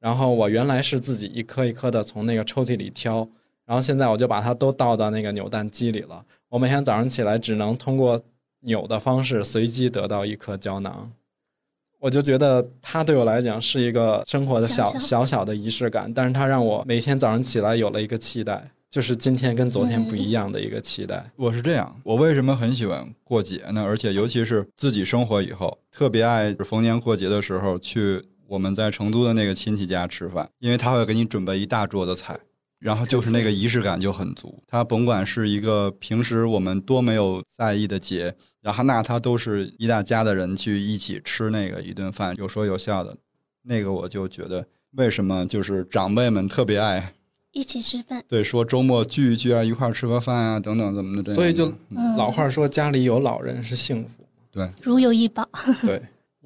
[0.01, 3.29] 然后我原来是自己一颗一颗的从那个抽屉里挑，
[3.67, 6.25] 然后现在我就把它都倒到那个扭蛋机里了。
[6.49, 8.23] 我每天早上起来只能通过
[8.61, 11.11] 扭的方式随机得到一颗胶囊，
[11.99, 21.29] 我就觉得它对我来讲是一个生活的小小小的仪式感，但是它让我每天早上起来有了一个期待，就是今天跟昨天不一样的一个期待。
[21.35, 23.83] 我是这样，我为什么很喜欢过节呢？
[23.83, 28.25] 而且尤其是自己生活以后，特别爱逢年过节的时候去。
[28.49, 32.39] 我们在成都的那个亲戚家吃饭，因为他会给你准备一大桌子菜，
[32.79, 34.63] 然后就是那个仪式感就很足。
[34.67, 43.17] 他甭管是一个平时我们多没有在意的节，然后那他都是一大家的人去一起吃那个一顿饭，有说有笑的，
[43.63, 47.15] 那个我就觉得为什么就是长辈们特别爱
[47.53, 51.35] 一起吃饭，对，说周末聚一聚啊，一块儿吃个饭啊，等等怎么的。
[51.35, 54.25] 所以就嗯，老话说家里有老人是幸福。
[54.51, 55.47] 对如有一宝。
[55.83, 56.01] 对，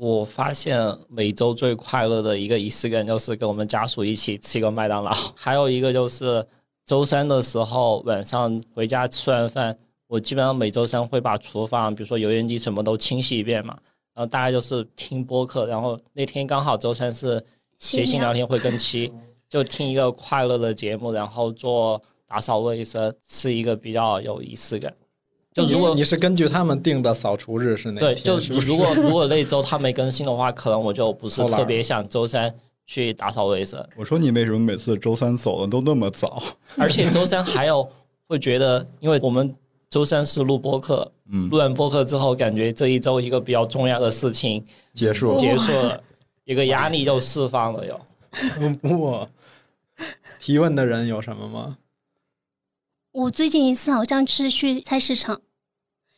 [0.04, 0.76] 我发现
[1.08, 6.44] 每周最快乐的一个仪式感就是跟我们家属一起吃一个麦当劳， 还有一个就是
[6.84, 9.78] 周三的时候晚上回家吃完饭，
[10.08, 13.78] 我基本上每周三会把厨房，比如说油烟机什么都清洗一遍嘛，
[14.12, 17.40] 然后大概就是听播客，然后那天刚好周三是
[17.78, 19.12] 谐星聊天会跟期，
[19.48, 24.92] 就听一个快乐的节目，然后做打扫卫生，是一个比较有仪式感。
[25.52, 32.54] 就如果你是根据他们定的扫除日是哪天对，就如果如果那周他没更新的话，可能我就不是特别想周三
[32.86, 36.42] 去打扫卫生，我说你为什么每次周三走的都那么早？
[36.78, 37.86] 而且周三还有
[38.26, 39.54] 会觉得，因为我们
[39.90, 45.36] 周三是录播客，嗯录，完播客之后，感觉这一周一个比较重要的事情结束。
[45.36, 46.02] 结束了，
[46.44, 48.00] 一个压力就释放了，又。
[48.98, 49.28] 哇，
[50.40, 51.76] 提问的人有什么吗？
[53.12, 55.42] 我最近一次好像是去菜市场，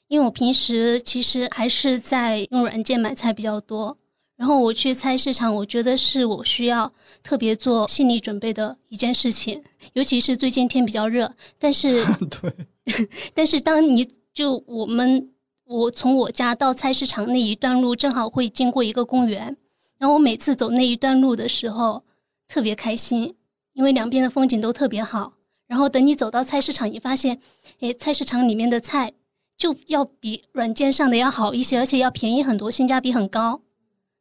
[0.07, 3.99] 因为我平时其实还是在用软件买菜比较多。
[4.37, 6.93] 然后我去菜市场，我觉得是我需要
[7.23, 9.63] 特别做心理准备的一件事情，
[9.95, 11.33] 尤其是最近天比较热。
[11.59, 15.31] 但是， 对，但是当你就我们
[15.65, 19.57] 我从我家到菜市场那一段路，正好会经过一个公园，
[19.99, 22.05] 然后我每次走那一段路的时候
[22.47, 23.35] 特别开心，
[23.73, 25.33] 因为两边的风景都特别好。
[25.75, 27.41] 然后等你走到菜市场，你发现，
[27.81, 29.13] 诶，菜市场里面的菜
[29.59, 33.61] 就要比软件上的要好一些，而且要便宜很多，性价比很高，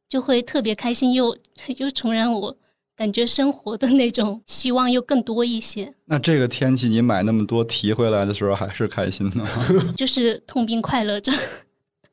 [0.10, 1.38] 就会特别开心，又
[1.78, 2.58] 又重燃我
[2.96, 9.46] 感觉生活的那种希望又更多一些，那这个天气你买那么多提回来的时候还是开心的？
[9.96, 11.32] 就是痛并快乐着。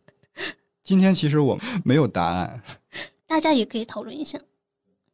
[0.84, 2.62] 今天其实我没有答案，
[3.26, 4.38] 大家也可以讨论一下，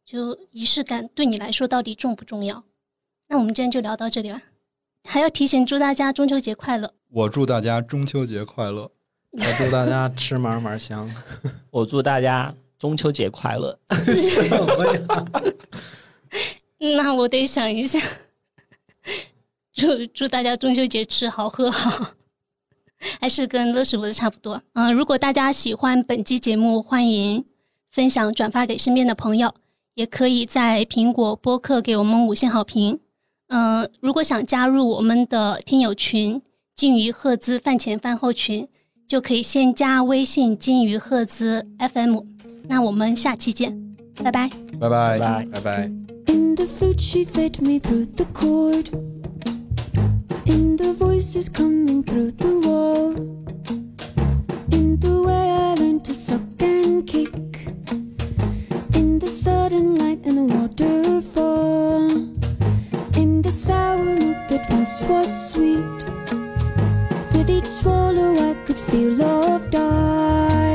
[0.05, 2.65] 就仪式感对你来说到底重不重要？
[3.29, 4.41] 那我们今天就聊到这里吧。
[5.05, 6.93] 还要提醒祝大家中秋节快乐。
[7.11, 8.91] 我祝大家中秋节快乐。
[9.33, 11.11] 我祝大家吃嘛嘛香。
[11.71, 13.79] 我祝大家中秋节快乐。
[16.79, 17.99] 那我得想一下，
[19.73, 22.15] 祝祝大家中秋节吃好喝好，
[23.21, 24.63] 还是跟乐师傅的差不多。
[24.75, 27.45] 嗯、如果大家喜欢本期节目，欢迎
[27.91, 29.55] 分享转发给身边的朋友，
[29.95, 33.01] 也可以在苹果播客给我们五星好评。
[33.49, 36.41] 嗯、如果想加入我们的听友群
[36.75, 38.67] “金鱼赫兹饭前饭后群”，
[39.07, 42.19] 就可以先加微信“金鱼赫兹 FM”。
[42.69, 44.51] 那我们下期见，拜拜。
[44.81, 45.19] 拜拜。
[45.19, 45.47] 拜。
[45.53, 45.93] 拜拜。
[46.27, 48.89] In the fruit, she fed me through the cord.
[50.45, 53.15] In the voices coming through the wall.
[54.73, 57.33] In the way I learned to suck and kick.
[58.95, 62.06] In the sudden light and the waterfall.
[63.47, 66.03] The sour milk that once was sweet.
[67.33, 70.66] With each swallow, I could feel love die.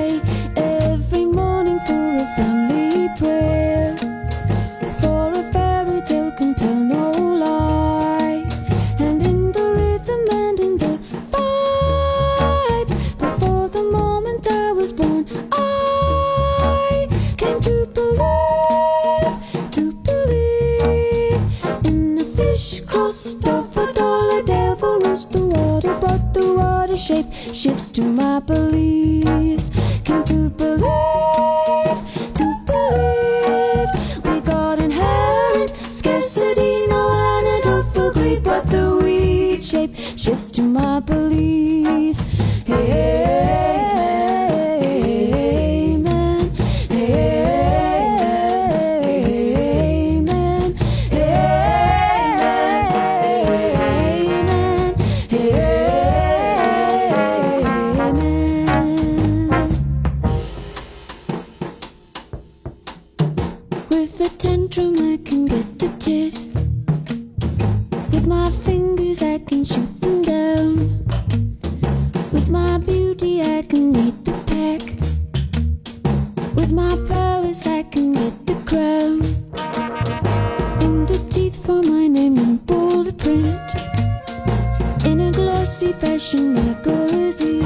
[86.30, 87.66] Magazine.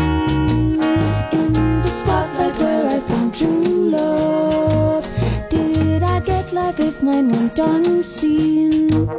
[1.33, 5.05] In the spotlight where I found true love.
[5.49, 9.09] Did I get life if mine went unseen?